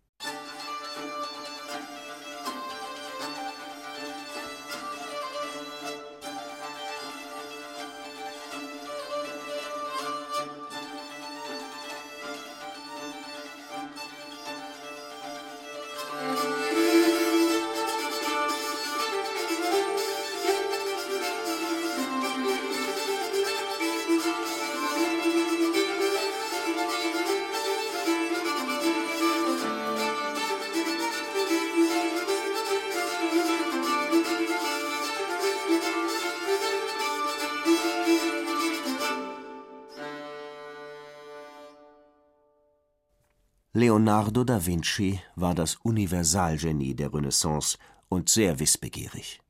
[44.12, 47.78] Leonardo da Vinci war das Universalgenie der Renaissance
[48.10, 49.40] und sehr wissbegierig.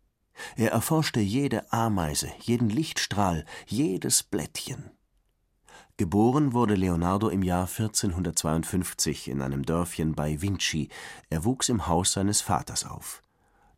[0.55, 4.93] Er erforschte jede Ameise, jeden Lichtstrahl, jedes Blättchen.
[5.97, 10.91] Geboren wurde Leonardo im Jahr 1452 in einem Dörfchen bei Vinci.
[11.29, 13.21] Er wuchs im Haus seines Vaters auf.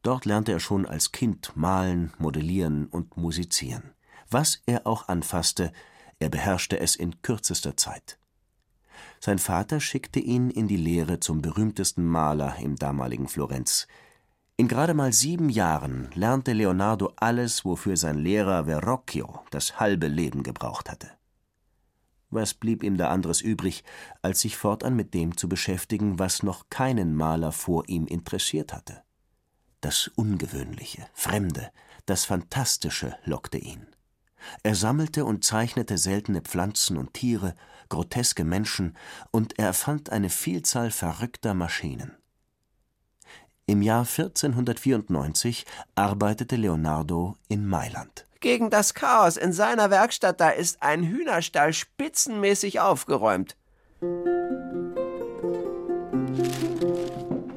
[0.03, 3.95] Dort lernte er schon als Kind malen, modellieren und musizieren.
[4.29, 5.73] Was er auch anfasste,
[6.19, 8.19] er beherrschte es in kürzester Zeit.
[9.25, 13.89] Sein Vater schickte ihn in die Lehre zum berühmtesten Maler im damaligen Florenz.
[14.59, 20.43] In gerade mal sieben Jahren lernte Leonardo alles, wofür sein Lehrer Verrocchio das halbe Leben
[20.43, 21.09] gebraucht hatte.
[22.29, 23.83] Was blieb ihm da anderes übrig,
[24.21, 29.05] als sich fortan mit dem zu beschäftigen, was noch keinen Maler vor ihm interessiert hatte?
[29.81, 31.71] Das Ungewöhnliche, Fremde,
[32.05, 33.87] das Fantastische lockte ihn.
[34.63, 37.55] Er sammelte und zeichnete seltene Pflanzen und Tiere,
[37.89, 38.97] groteske Menschen,
[39.31, 42.17] und er erfand eine Vielzahl verrückter Maschinen.
[43.67, 48.27] Im Jahr 1494 arbeitete Leonardo in Mailand.
[48.41, 53.57] Gegen das Chaos in seiner Werkstatt, da ist ein Hühnerstall spitzenmäßig aufgeräumt.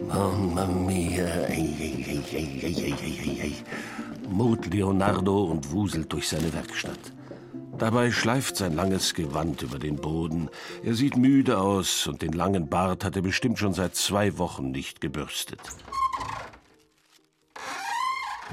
[0.08, 1.26] Mamma mia.
[4.30, 7.17] Mut Leonardo und wuselt durch seine Werkstatt.
[7.78, 10.50] Dabei schleift sein langes Gewand über den Boden.
[10.84, 14.72] Er sieht müde aus und den langen Bart hat er bestimmt schon seit zwei Wochen
[14.72, 15.60] nicht gebürstet.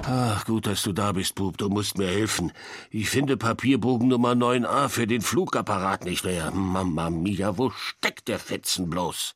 [0.03, 1.57] Ach, gut, dass du da bist, Bub.
[1.57, 2.53] Du musst mir helfen.
[2.91, 6.51] Ich finde Papierbogen Nummer 9a für den Flugapparat nicht mehr.
[6.51, 9.35] Mama mia, wo steckt der Fetzen bloß?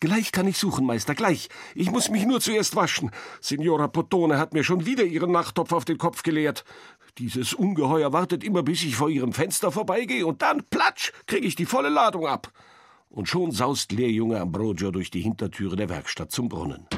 [0.00, 1.48] Gleich kann ich suchen, Meister, gleich.
[1.74, 3.10] Ich muss mich nur zuerst waschen.
[3.40, 6.64] Signora Potone hat mir schon wieder ihren Nachttopf auf den Kopf geleert.
[7.18, 11.54] Dieses Ungeheuer wartet immer, bis ich vor ihrem Fenster vorbeigehe, und dann, platsch, kriege ich
[11.54, 12.50] die volle Ladung ab.
[13.08, 16.88] Und schon saust Lehrjunge Ambrogio durch die Hintertüre der Werkstatt zum Brunnen.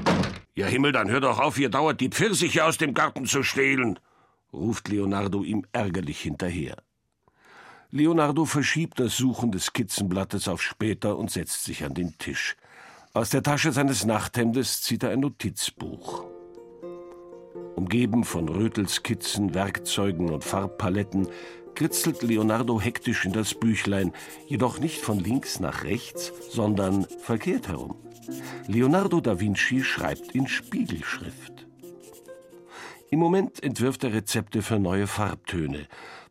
[0.55, 3.99] Ja Himmel, dann hör doch auf, ihr dauert die Pfirsiche aus dem Garten zu stehlen,
[4.55, 6.77] ruft Leonardo ihm ärgerlich hinterher.
[7.91, 12.57] Leonardo verschiebt das Suchen des Skizzenblattes auf später und setzt sich an den Tisch.
[13.13, 16.36] Aus der Tasche seines Nachthemdes zieht er ein Notizbuch.
[17.77, 21.29] Umgeben von Rötelskizzen, Werkzeugen und Farbpaletten
[21.75, 24.13] kritzelt Leonardo hektisch in das Büchlein,
[24.47, 27.97] jedoch nicht von links nach rechts, sondern verkehrt herum.
[28.67, 31.67] Leonardo da Vinci schreibt in Spiegelschrift.
[33.11, 35.87] Im Moment entwirft er Rezepte für neue Farbtöne.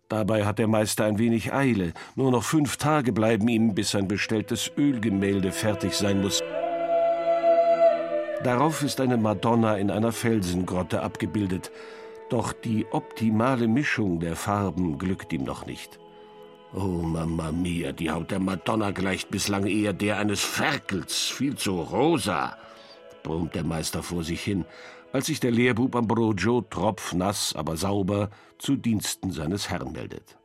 [0.10, 1.94] Dabei hat der Meister ein wenig Eile.
[2.16, 6.42] Nur noch fünf Tage bleiben ihm, bis sein bestelltes Ölgemälde fertig sein muss.
[8.46, 11.72] Darauf ist eine Madonna in einer Felsengrotte abgebildet.
[12.30, 15.98] Doch die optimale Mischung der Farben glückt ihm noch nicht.
[16.72, 21.82] Oh, Mamma mia, die Haut der Madonna gleicht bislang eher der eines Ferkels, viel zu
[21.82, 22.56] rosa,
[23.24, 24.64] brummt der Meister vor sich hin,
[25.12, 28.30] als sich der Lehrbub Ambrogio tropfnass, aber sauber
[28.60, 30.38] zu Diensten seines Herrn meldet.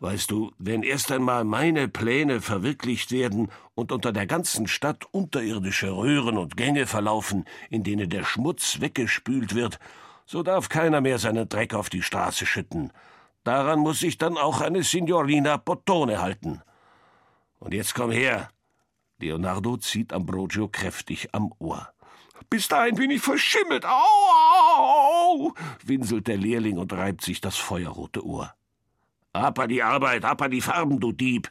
[0.00, 5.94] Weißt du, wenn erst einmal meine Pläne verwirklicht werden und unter der ganzen Stadt unterirdische
[5.94, 9.78] Röhren und Gänge verlaufen, in denen der Schmutz weggespült wird,
[10.24, 12.94] so darf keiner mehr seinen Dreck auf die Straße schütten.
[13.44, 16.62] Daran muss sich dann auch eine Signorina Bottone halten.
[17.58, 18.48] Und jetzt komm her.
[19.18, 21.92] Leonardo zieht Ambrogio kräftig am Ohr.
[22.48, 23.84] Bis dahin bin ich verschimmelt.
[23.84, 28.54] Au, au, au, winselt der Lehrling und reibt sich das feuerrote Ohr.
[29.32, 31.50] Ab die Arbeit, ab die Farben, du Dieb.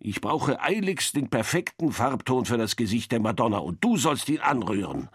[0.00, 4.40] Ich brauche eiligst den perfekten Farbton für das Gesicht der Madonna und du sollst ihn
[4.40, 5.08] anrühren.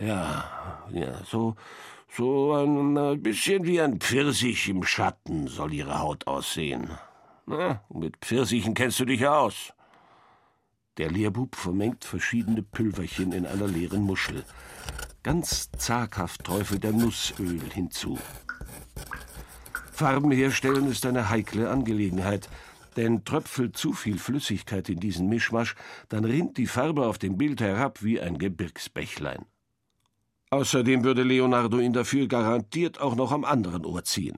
[0.00, 1.56] Ja, ja, so,
[2.08, 6.90] so ein bisschen wie ein Pfirsich im Schatten soll ihre Haut aussehen.
[7.46, 9.72] Na, mit Pfirsichen kennst du dich ja aus.
[10.98, 14.44] Der Lehrbub vermengt verschiedene Pülverchen in einer leeren Muschel.
[15.22, 18.18] Ganz zaghaft träufelt er Nussöl hinzu.
[19.96, 22.50] Farben herstellen ist eine heikle Angelegenheit,
[22.96, 25.74] denn tröpfelt zu viel Flüssigkeit in diesen Mischmasch,
[26.10, 29.46] dann rinnt die Farbe auf dem Bild herab wie ein Gebirgsbächlein.
[30.50, 34.36] Außerdem würde Leonardo ihn dafür garantiert auch noch am anderen Ohr ziehen.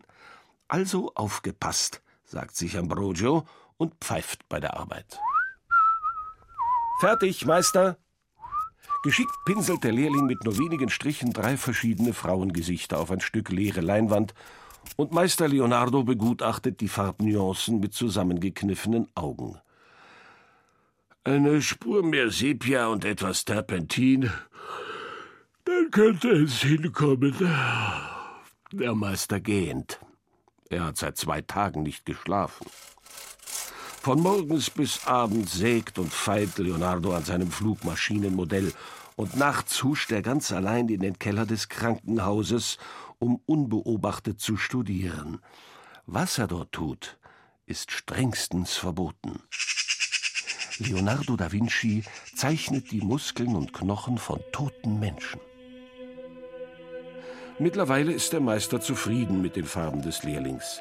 [0.68, 3.44] Also aufgepasst, sagt sich Ambrogio
[3.78, 5.18] und pfeift bei der Arbeit.
[7.00, 7.98] Fertig, Meister!
[9.02, 13.80] Geschickt pinselt der Lehrling mit nur wenigen Strichen drei verschiedene Frauengesichter auf ein Stück leere
[13.80, 14.34] Leinwand
[14.96, 19.58] und Meister Leonardo begutachtet die Farbnuancen mit zusammengekniffenen Augen.
[21.24, 24.30] Eine Spur mehr Sepia und etwas Terpentin,
[25.64, 27.34] dann könnte es hinkommen.
[28.72, 30.00] Der Meister gähnt.
[30.70, 32.66] Er hat seit zwei Tagen nicht geschlafen.
[34.02, 38.72] Von morgens bis abends sägt und feilt Leonardo an seinem Flugmaschinenmodell,
[39.16, 42.78] und nachts huscht er ganz allein in den Keller des Krankenhauses,
[43.18, 45.40] um unbeobachtet zu studieren.
[46.06, 47.18] Was er dort tut,
[47.66, 49.40] ist strengstens verboten.
[50.78, 52.04] Leonardo da Vinci
[52.34, 55.40] zeichnet die Muskeln und Knochen von toten Menschen.
[57.58, 60.80] Mittlerweile ist der Meister zufrieden mit den Farben des Lehrlings.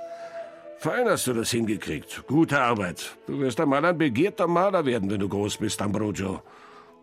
[0.78, 2.23] Fein hast du das hingekriegt.
[2.28, 3.17] Gute Arbeit.
[3.26, 6.43] Du wirst einmal ein begehrter Maler werden, wenn du groß bist, Ambrogio.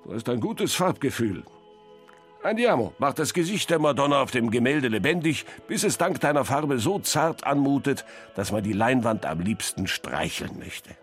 [0.04, 1.42] Du hast ein gutes Farbgefühl.
[2.44, 6.78] Andiamo, mach das Gesicht der Madonna auf dem Gemälde lebendig, bis es dank deiner Farbe
[6.78, 10.94] so zart anmutet, dass man die Leinwand am liebsten streicheln möchte.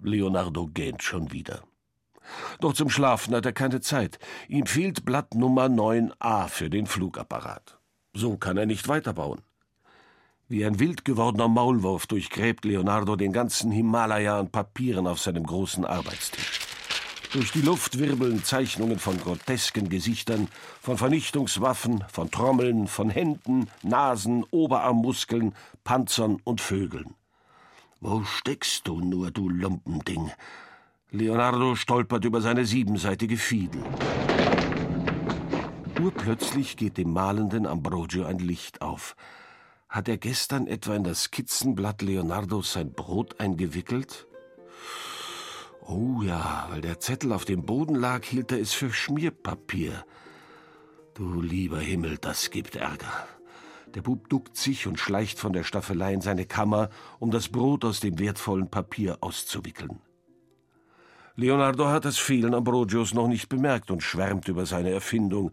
[0.00, 1.62] Leonardo gähnt schon wieder.
[2.60, 4.18] Doch zum Schlafen hat er keine Zeit.
[4.48, 7.78] Ihm fehlt Blatt Nummer 9a für den Flugapparat.
[8.12, 9.40] So kann er nicht weiterbauen.
[10.50, 15.84] Wie ein wild gewordener Maulwurf durchgräbt Leonardo den ganzen Himalaya an Papieren auf seinem großen
[15.84, 16.60] Arbeitstisch.
[17.34, 20.48] Durch die Luft wirbeln Zeichnungen von grotesken Gesichtern,
[20.80, 27.12] von Vernichtungswaffen, von Trommeln, von Händen, Nasen, Oberarmmuskeln, Panzern und Vögeln.
[28.00, 30.30] Wo steckst du nur, du Lumpending?
[31.10, 33.82] Leonardo stolpert über seine siebenseitige Fiedel.
[36.00, 39.14] Urplötzlich geht dem malenden Ambrogio ein Licht auf.
[39.88, 44.26] Hat er gestern etwa in das Skizzenblatt Leonardos sein Brot eingewickelt?
[45.80, 50.04] Oh ja, weil der Zettel auf dem Boden lag, hielt er es für Schmierpapier.
[51.14, 53.26] Du lieber Himmel, das gibt Ärger.
[53.94, 57.86] Der Bub duckt sich und schleicht von der Staffelei in seine Kammer, um das Brot
[57.86, 60.00] aus dem wertvollen Papier auszuwickeln.
[61.34, 65.52] Leonardo hat das Fehlen Ambrogios noch nicht bemerkt und schwärmt über seine Erfindung.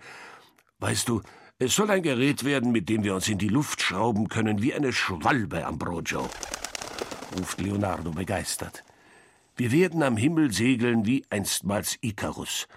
[0.79, 1.21] Weißt du,
[1.57, 4.73] es soll ein Gerät werden, mit dem wir uns in die Luft schrauben können, wie
[4.73, 6.29] eine Schwalbe, Ambrogio,
[7.37, 8.83] ruft Leonardo begeistert.
[9.55, 12.67] Wir werden am Himmel segeln wie einstmals Ikarus.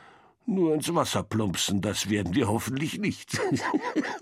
[0.47, 3.41] Nur ins Wasser plumpsen, das werden wir hoffentlich nicht.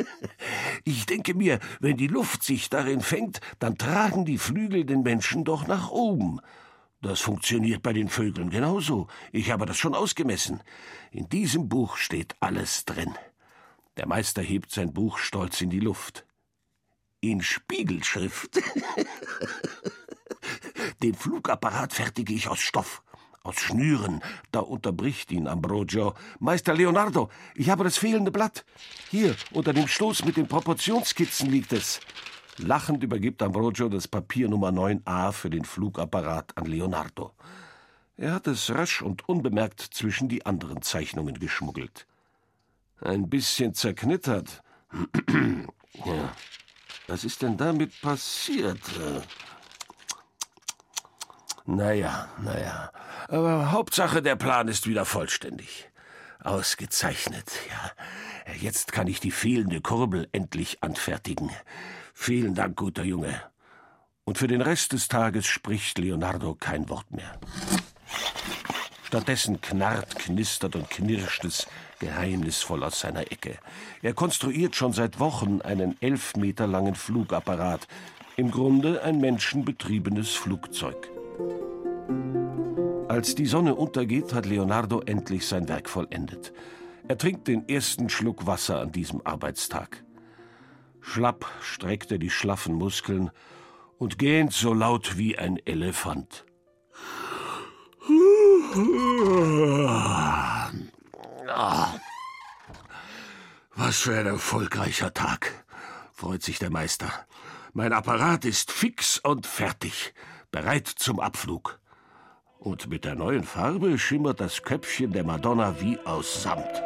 [0.84, 5.44] ich denke mir, wenn die Luft sich darin fängt, dann tragen die Flügel den Menschen
[5.44, 6.40] doch nach oben.
[7.02, 9.06] Das funktioniert bei den Vögeln genauso.
[9.32, 10.62] Ich habe das schon ausgemessen.
[11.12, 13.14] In diesem Buch steht alles drin.
[13.96, 16.26] Der Meister hebt sein Buch stolz in die Luft.
[17.20, 18.60] In Spiegelschrift.
[21.02, 23.02] Den Flugapparat fertige ich aus Stoff,
[23.42, 24.22] aus Schnüren.
[24.52, 26.14] Da unterbricht ihn Ambrogio.
[26.40, 28.66] Meister Leonardo, ich habe das fehlende Blatt.
[29.10, 32.00] Hier, unter dem Stoß mit den Proportionsskizzen liegt es.
[32.58, 37.32] Lachend übergibt Ambrogio das Papier Nummer 9a für den Flugapparat an Leonardo.
[38.18, 42.06] Er hat es rasch und unbemerkt zwischen die anderen Zeichnungen geschmuggelt.
[43.00, 44.62] Ein bisschen zerknittert.
[46.04, 46.32] ja.
[47.08, 48.80] Was ist denn damit passiert?
[51.64, 52.90] Naja, naja.
[53.28, 55.90] Aber Hauptsache, der Plan ist wieder vollständig.
[56.42, 58.54] Ausgezeichnet, ja.
[58.54, 61.50] Jetzt kann ich die fehlende Kurbel endlich anfertigen.
[62.14, 63.42] Vielen Dank, guter Junge.
[64.24, 67.38] Und für den Rest des Tages spricht Leonardo kein Wort mehr.
[69.04, 71.66] Stattdessen knarrt, knistert und knirscht es
[71.98, 73.58] geheimnisvoll aus seiner Ecke.
[74.02, 77.86] Er konstruiert schon seit Wochen einen elf Meter langen Flugapparat,
[78.36, 81.10] im Grunde ein menschenbetriebenes Flugzeug.
[83.08, 86.52] Als die Sonne untergeht, hat Leonardo endlich sein Werk vollendet.
[87.08, 90.04] Er trinkt den ersten Schluck Wasser an diesem Arbeitstag.
[91.00, 93.30] Schlapp streckt er die schlaffen Muskeln
[93.96, 96.44] und gähnt so laut wie ein Elefant.
[103.74, 105.52] Was für ein erfolgreicher Tag,
[106.12, 107.12] freut sich der Meister.
[107.72, 110.14] Mein Apparat ist fix und fertig,
[110.50, 111.78] bereit zum Abflug.
[112.58, 116.82] Und mit der neuen Farbe schimmert das Köpfchen der Madonna wie aus Samt.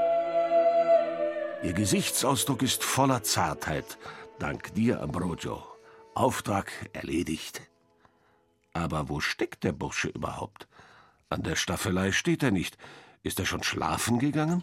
[1.62, 3.98] Ihr Gesichtsausdruck ist voller Zartheit,
[4.38, 5.62] dank dir, Ambrogio.
[6.14, 7.62] Auftrag erledigt.
[8.72, 10.66] Aber wo steckt der Bursche überhaupt?
[11.28, 12.76] An der Staffelei steht er nicht.
[13.22, 14.62] Ist er schon schlafen gegangen?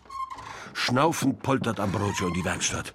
[0.73, 2.93] Schnaufend poltert Ambrogio in die Werkstatt.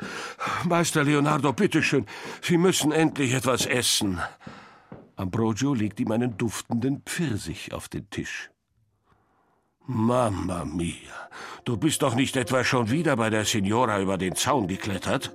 [0.65, 2.07] Meister Leonardo, bitteschön,
[2.41, 4.21] Sie müssen endlich etwas essen.
[5.17, 8.51] Ambrogio legt ihm einen duftenden Pfirsich auf den Tisch.
[9.87, 11.29] Mamma mia,
[11.65, 15.35] du bist doch nicht etwa schon wieder bei der Signora über den Zaun geklettert?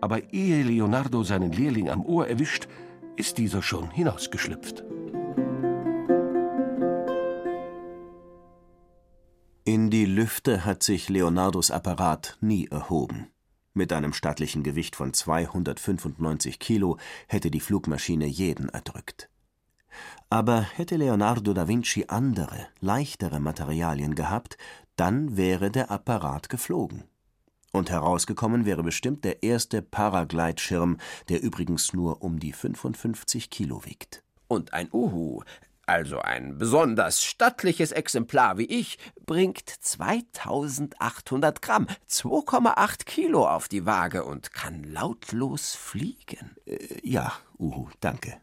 [0.00, 2.68] Aber ehe Leonardo seinen Lehrling am Ohr erwischt,
[3.16, 4.84] ist dieser schon hinausgeschlüpft.
[9.68, 13.32] In die Lüfte hat sich Leonardos Apparat nie erhoben.
[13.74, 19.28] Mit einem stattlichen Gewicht von 295 Kilo hätte die Flugmaschine jeden erdrückt.
[20.30, 24.56] Aber hätte Leonardo da Vinci andere, leichtere Materialien gehabt,
[24.94, 27.02] dann wäre der Apparat geflogen.
[27.72, 30.98] Und herausgekommen wäre bestimmt der erste Paragleitschirm,
[31.28, 34.22] der übrigens nur um die 55 Kilo wiegt.
[34.46, 35.42] Und ein Uhu,
[35.86, 44.24] also ein besonders stattliches Exemplar wie ich, bringt 2800 Gramm, 2,8 Kilo auf die Waage
[44.24, 46.56] und kann lautlos fliegen.
[46.66, 48.40] Äh, ja, Uhu, danke.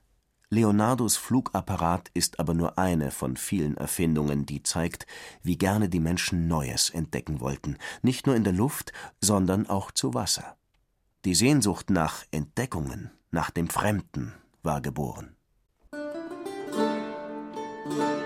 [0.50, 5.08] Leonardos Flugapparat ist aber nur eine von vielen Erfindungen, die zeigt,
[5.42, 10.14] wie gerne die Menschen Neues entdecken wollten, nicht nur in der Luft, sondern auch zu
[10.14, 10.56] Wasser.
[11.26, 15.36] Die Sehnsucht nach Entdeckungen, nach dem Fremden war geboren.
[17.86, 18.23] Thank you.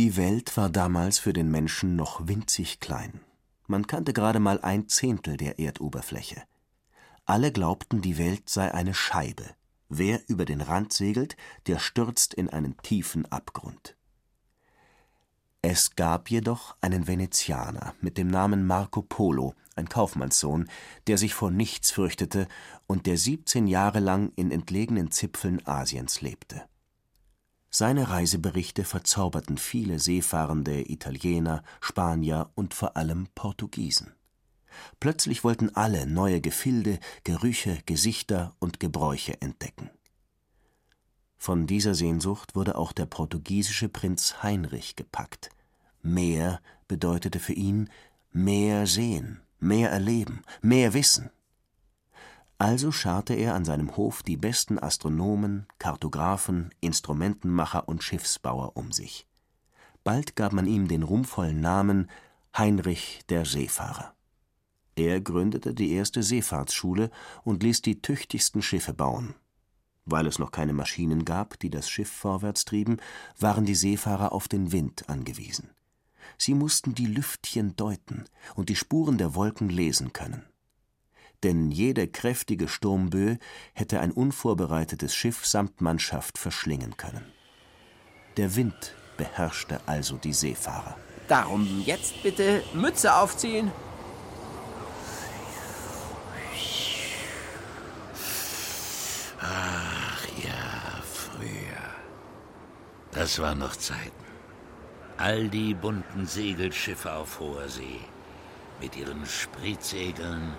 [0.00, 3.20] Die Welt war damals für den Menschen noch winzig klein.
[3.66, 6.42] Man kannte gerade mal ein Zehntel der Erdoberfläche.
[7.26, 9.44] Alle glaubten, die Welt sei eine Scheibe.
[9.90, 11.36] Wer über den Rand segelt,
[11.66, 13.94] der stürzt in einen tiefen Abgrund.
[15.60, 20.70] Es gab jedoch einen Venezianer mit dem Namen Marco Polo, ein Kaufmannssohn,
[21.08, 22.48] der sich vor nichts fürchtete
[22.86, 26.64] und der 17 Jahre lang in entlegenen Zipfeln Asiens lebte.
[27.72, 34.12] Seine Reiseberichte verzauberten viele seefahrende Italiener, Spanier und vor allem Portugiesen.
[34.98, 39.90] Plötzlich wollten alle neue Gefilde, Gerüche, Gesichter und Gebräuche entdecken.
[41.38, 45.50] Von dieser Sehnsucht wurde auch der portugiesische Prinz Heinrich gepackt.
[46.02, 47.88] Mehr bedeutete für ihn
[48.32, 51.30] mehr sehen, mehr erleben, mehr wissen.
[52.60, 59.26] Also scharte er an seinem Hof die besten Astronomen, Kartographen, Instrumentenmacher und Schiffsbauer um sich.
[60.04, 62.10] Bald gab man ihm den ruhmvollen Namen
[62.54, 64.12] Heinrich der Seefahrer.
[64.94, 67.10] Er gründete die erste Seefahrtsschule
[67.44, 69.34] und ließ die tüchtigsten Schiffe bauen.
[70.04, 72.98] Weil es noch keine Maschinen gab, die das Schiff vorwärts trieben,
[73.38, 75.70] waren die Seefahrer auf den Wind angewiesen.
[76.36, 80.44] Sie mussten die Lüftchen deuten und die Spuren der Wolken lesen können.
[81.42, 83.38] Denn jede kräftige Sturmböe
[83.72, 87.24] hätte ein unvorbereitetes Schiff samt Mannschaft verschlingen können.
[88.36, 90.96] Der Wind beherrschte also die Seefahrer.
[91.28, 93.70] Darum jetzt bitte Mütze aufziehen.
[99.40, 101.94] Ach ja, früher.
[103.12, 104.10] Das waren noch Zeiten.
[105.16, 108.00] All die bunten Segelschiffe auf hoher See.
[108.80, 110.54] Mit ihren Spritsegeln,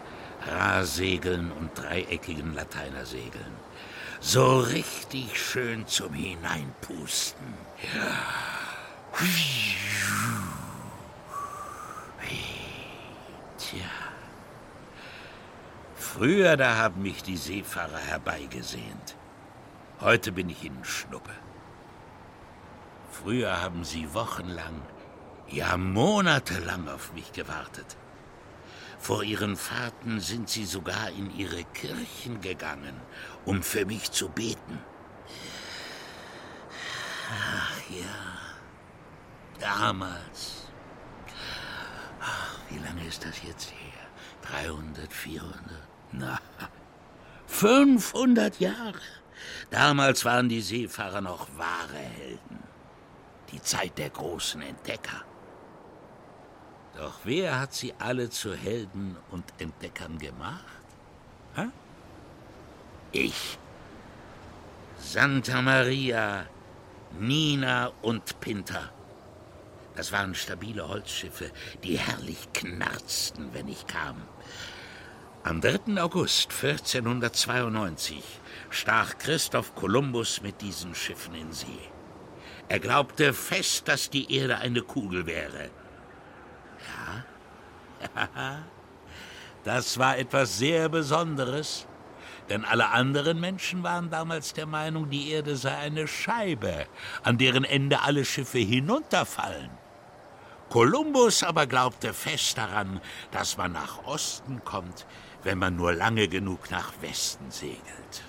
[0.47, 3.55] Rahsegeln und dreieckigen Lateinersegeln.
[4.19, 7.53] So richtig schön zum Hineinpusten.
[7.95, 8.51] Ja.
[13.57, 13.85] Tja.
[15.95, 19.15] Früher, da haben mich die Seefahrer herbeigesehnt.
[20.01, 21.31] Heute bin ich ihnen Schnuppe.
[23.11, 24.81] Früher haben sie wochenlang,
[25.47, 27.97] ja monatelang auf mich gewartet.
[29.01, 32.93] Vor ihren Fahrten sind sie sogar in ihre Kirchen gegangen,
[33.45, 34.77] um für mich zu beten.
[37.31, 40.67] Ach ja, damals.
[42.19, 44.67] Ach, wie lange ist das jetzt her?
[44.67, 45.61] 300, 400?
[46.11, 46.39] Na,
[47.47, 49.01] 500 Jahre.
[49.71, 52.59] Damals waren die Seefahrer noch wahre Helden.
[53.51, 55.25] Die Zeit der großen Entdecker.
[56.97, 60.65] Doch wer hat sie alle zu Helden und Entdeckern gemacht?
[61.55, 61.67] Hä?
[63.11, 63.57] Ich.
[64.97, 66.45] Santa Maria,
[67.19, 68.91] Nina und Pinta.
[69.95, 71.51] Das waren stabile Holzschiffe,
[71.83, 74.21] die herrlich knarzten, wenn ich kam.
[75.43, 75.99] Am 3.
[76.01, 78.23] August 1492
[78.69, 81.65] stach Christoph Kolumbus mit diesen Schiffen in See.
[82.69, 85.71] Er glaubte fest, dass die Erde eine Kugel wäre.
[89.63, 91.85] Das war etwas sehr Besonderes,
[92.49, 96.87] denn alle anderen Menschen waren damals der Meinung, die Erde sei eine Scheibe,
[97.21, 99.69] an deren Ende alle Schiffe hinunterfallen.
[100.69, 103.01] Kolumbus aber glaubte fest daran,
[103.31, 105.05] dass man nach Osten kommt,
[105.43, 108.23] wenn man nur lange genug nach Westen segelt.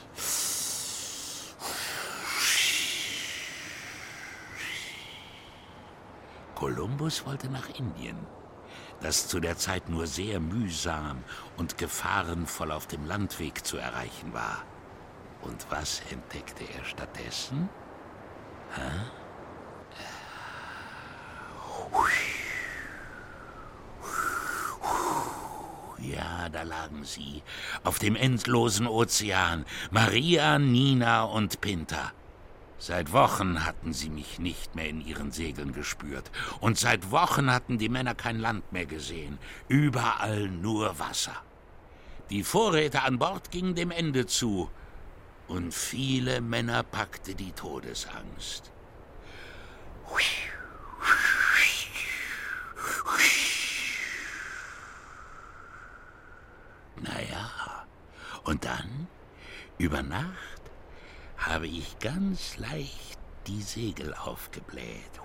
[6.56, 8.18] Kolumbus wollte nach Indien,
[9.02, 11.24] das zu der Zeit nur sehr mühsam
[11.56, 14.64] und gefahrenvoll auf dem Landweg zu erreichen war.
[15.42, 17.68] Und was entdeckte er stattdessen?
[18.74, 18.90] Hä?
[25.98, 27.42] Ja, da lagen sie,
[27.84, 32.12] auf dem endlosen Ozean, Maria, Nina und Pinta.
[32.84, 37.78] Seit Wochen hatten sie mich nicht mehr in ihren Segeln gespürt, und seit Wochen hatten
[37.78, 41.36] die Männer kein Land mehr gesehen, überall nur Wasser.
[42.30, 44.68] Die Vorräte an Bord gingen dem Ende zu,
[45.46, 48.72] und viele Männer packte die Todesangst.
[56.96, 57.48] Naja,
[58.42, 59.06] und dann,
[59.78, 60.51] über Nacht,
[61.46, 65.20] habe ich ganz leicht die Segel aufgebläht.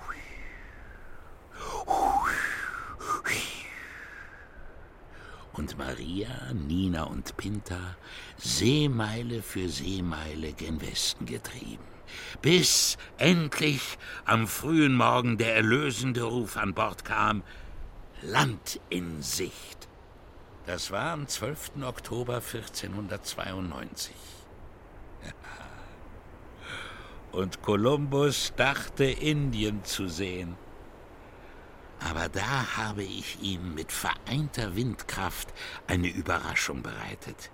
[5.53, 7.95] Und Maria, Nina und Pinta
[8.37, 11.83] Seemeile für Seemeile gen Westen getrieben.
[12.41, 17.43] bis endlich am frühen Morgen der erlösende Ruf an Bord kam,
[18.21, 19.87] Land in Sicht.
[20.65, 21.83] Das war am 12.
[21.83, 24.15] Oktober 1492.
[27.31, 30.55] Und Kolumbus dachte, Indien zu sehen.
[31.99, 35.53] Aber da habe ich ihm mit vereinter Windkraft
[35.87, 37.51] eine Überraschung bereitet.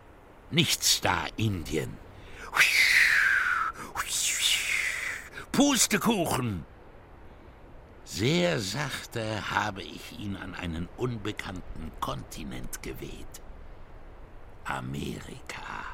[0.52, 1.98] Nichts da, Indien.
[5.52, 6.66] Pustekuchen!
[8.06, 13.42] Sehr sachte habe ich ihn an einen unbekannten Kontinent geweht.
[14.66, 15.93] Amerika.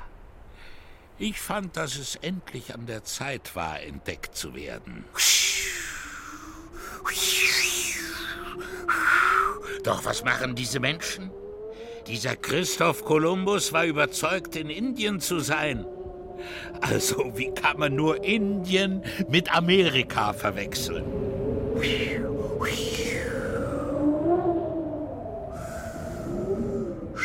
[1.22, 5.04] Ich fand, dass es endlich an der Zeit war, entdeckt zu werden.
[9.84, 11.30] Doch was machen diese Menschen?
[12.08, 15.86] Dieser Christoph Kolumbus war überzeugt, in Indien zu sein.
[16.80, 21.04] Also, wie kann man nur Indien mit Amerika verwechseln?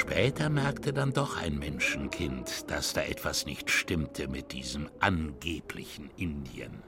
[0.07, 6.83] Später merkte dann doch ein Menschenkind, dass da etwas nicht stimmte mit diesem angeblichen Indien.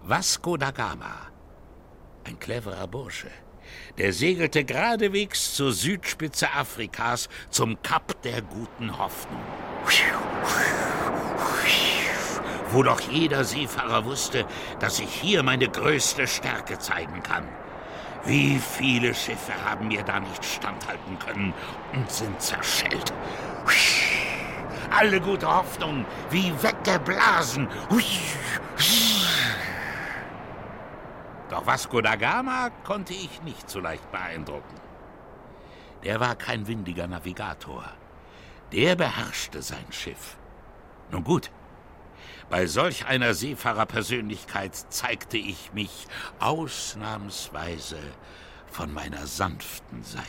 [0.00, 1.26] Vasco da Gama,
[2.22, 3.32] ein cleverer Bursche,
[3.98, 9.42] der segelte geradewegs zur Südspitze Afrikas, zum Kap der guten Hoffnung.
[12.70, 14.46] Wo doch jeder Seefahrer wusste,
[14.78, 17.48] dass ich hier meine größte Stärke zeigen kann.
[18.24, 21.52] Wie viele Schiffe haben mir da nicht standhalten können
[21.92, 23.12] und sind zerschellt.
[24.90, 27.68] Alle gute Hoffnung wie weggeblasen.
[31.50, 34.76] Doch Vasco da Gama konnte ich nicht so leicht beeindrucken.
[36.04, 37.84] Der war kein windiger Navigator.
[38.72, 40.36] Der beherrschte sein Schiff.
[41.10, 41.50] Nun gut,
[42.52, 46.06] bei solch einer Seefahrerpersönlichkeit zeigte ich mich
[46.38, 47.96] ausnahmsweise
[48.66, 50.26] von meiner sanften Seite.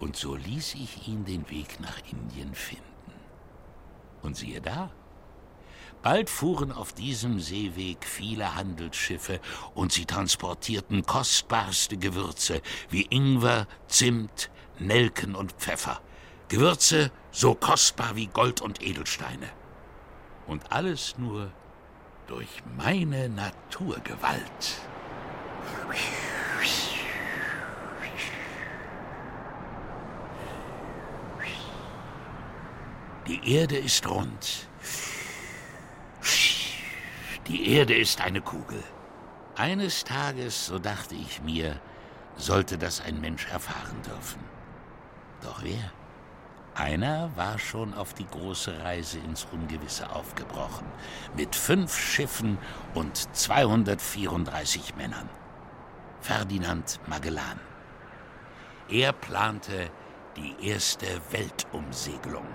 [0.00, 2.84] Und so ließ ich ihn den Weg nach Indien finden.
[4.20, 4.90] Und siehe da,
[6.02, 9.40] bald fuhren auf diesem Seeweg viele Handelsschiffe
[9.72, 12.60] und sie transportierten kostbarste Gewürze
[12.90, 14.50] wie Ingwer, Zimt,
[14.80, 16.00] Nelken und Pfeffer.
[16.48, 19.48] Gewürze so kostbar wie Gold und Edelsteine.
[20.46, 21.52] Und alles nur
[22.26, 24.80] durch meine Naturgewalt.
[33.26, 34.68] Die Erde ist rund.
[37.46, 38.82] Die Erde ist eine Kugel.
[39.56, 41.80] Eines Tages, so dachte ich mir,
[42.36, 44.59] sollte das ein Mensch erfahren dürfen.
[45.42, 45.92] Doch wer?
[46.74, 50.86] Einer war schon auf die große Reise ins Ungewisse aufgebrochen,
[51.36, 52.58] mit fünf Schiffen
[52.94, 55.28] und 234 Männern.
[56.20, 57.60] Ferdinand Magellan.
[58.88, 59.90] Er plante
[60.36, 62.46] die erste Weltumsegelung.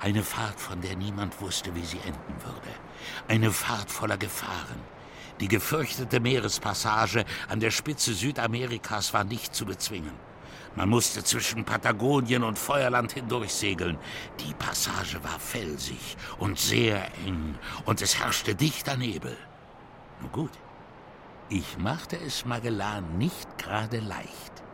[0.00, 2.68] Eine Fahrt, von der niemand wusste, wie sie enden würde.
[3.28, 4.80] Eine Fahrt voller Gefahren.
[5.40, 10.12] Die gefürchtete Meerespassage an der Spitze Südamerikas war nicht zu bezwingen.
[10.76, 13.96] Man musste zwischen Patagonien und Feuerland hindurchsegeln.
[14.40, 19.36] Die Passage war felsig und sehr eng, und es herrschte dichter Nebel.
[20.20, 20.50] Nun gut,
[21.48, 24.64] ich machte es Magellan nicht gerade leicht.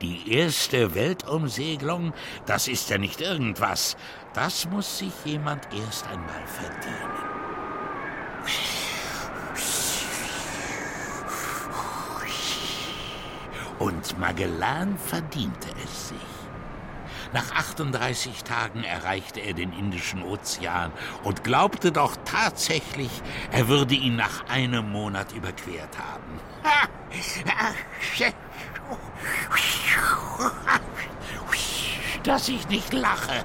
[0.00, 2.12] Die erste Weltumsegelung,
[2.46, 3.96] das ist ja nicht irgendwas.
[4.32, 7.38] Das muss sich jemand erst einmal verdienen.
[13.78, 16.18] Und Magellan verdiente es sich.
[17.32, 20.92] Nach 38 Tagen erreichte er den Indischen Ozean
[21.24, 23.10] und glaubte doch tatsächlich,
[23.52, 26.40] er würde ihn nach einem Monat überquert haben.
[32.24, 33.44] Dass ich nicht lache.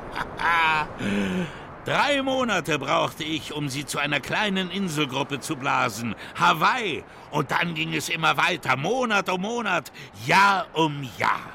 [1.86, 6.16] Drei Monate brauchte ich, um sie zu einer kleinen Inselgruppe zu blasen.
[6.36, 7.04] Hawaii.
[7.30, 9.92] Und dann ging es immer weiter, Monat um Monat,
[10.26, 11.50] Jahr um Jahr.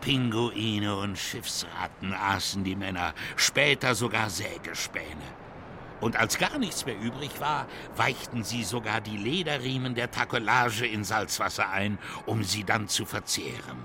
[0.00, 5.40] Pinguine und Schiffsratten aßen die Männer, später sogar Sägespäne.
[6.00, 11.02] Und als gar nichts mehr übrig war, weichten sie sogar die Lederriemen der Takelage in
[11.04, 13.78] Salzwasser ein, um sie dann zu verzehren.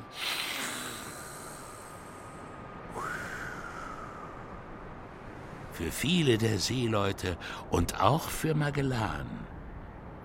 [5.75, 7.35] Für viele der Seeleute
[7.69, 9.27] und auch für Magellan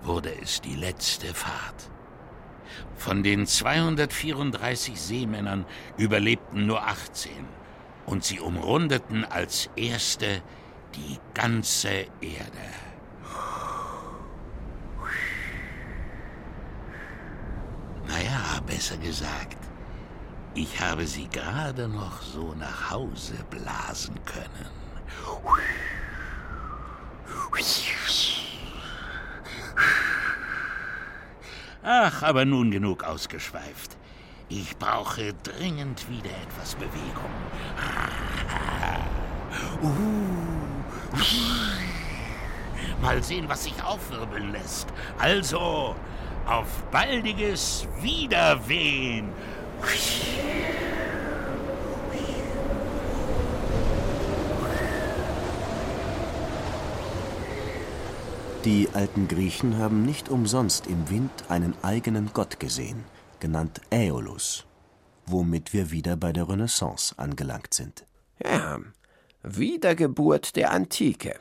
[0.01, 1.91] wurde es die letzte Fahrt.
[2.95, 5.65] Von den 234 Seemännern
[5.97, 7.31] überlebten nur 18
[8.05, 10.41] und sie umrundeten als erste
[10.95, 11.89] die ganze
[12.21, 12.69] Erde.
[18.07, 19.57] Naja, besser gesagt,
[20.53, 24.80] ich habe sie gerade noch so nach Hause blasen können.
[31.83, 33.97] Ach, aber nun genug ausgeschweift.
[34.49, 37.31] Ich brauche dringend wieder etwas Bewegung.
[43.01, 44.87] Mal sehen, was sich aufwirbeln lässt.
[45.17, 45.95] Also,
[46.45, 49.29] auf baldiges Wiederwehen.
[58.65, 63.03] Die alten Griechen haben nicht umsonst im Wind einen eigenen Gott gesehen,
[63.39, 64.67] genannt Aeolus,
[65.25, 68.05] womit wir wieder bei der Renaissance angelangt sind.
[68.43, 68.77] Ja,
[69.41, 71.39] Wiedergeburt der Antike.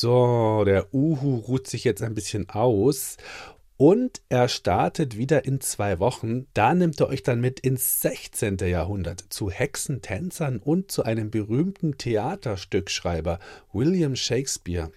[0.00, 3.18] So, der Uhu ruht sich jetzt ein bisschen aus
[3.76, 6.46] und er startet wieder in zwei Wochen.
[6.54, 8.56] Da nimmt er euch dann mit ins 16.
[8.60, 13.40] Jahrhundert zu Hexen, Tänzern und zu einem berühmten Theaterstückschreiber,
[13.74, 14.90] William Shakespeare.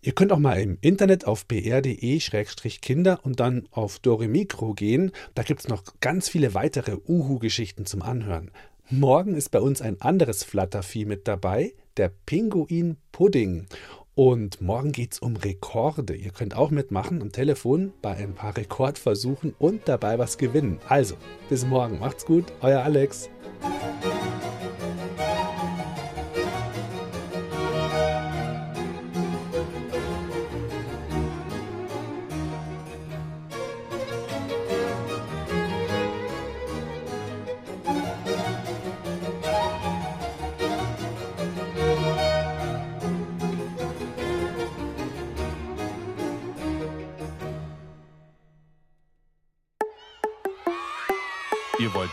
[0.00, 5.10] Ihr könnt auch mal im Internet auf br.de-kinder und dann auf Doremikro gehen.
[5.34, 8.52] Da gibt es noch ganz viele weitere Uhu-Geschichten zum Anhören.
[8.90, 13.66] Morgen ist bei uns ein anderes Flattervieh mit dabei, der Pinguin Pudding.
[14.14, 16.14] Und morgen geht es um Rekorde.
[16.14, 20.78] Ihr könnt auch mitmachen am Telefon bei ein paar Rekordversuchen und dabei was gewinnen.
[20.88, 21.14] Also,
[21.48, 22.00] bis morgen.
[22.00, 23.30] Macht's gut, euer Alex.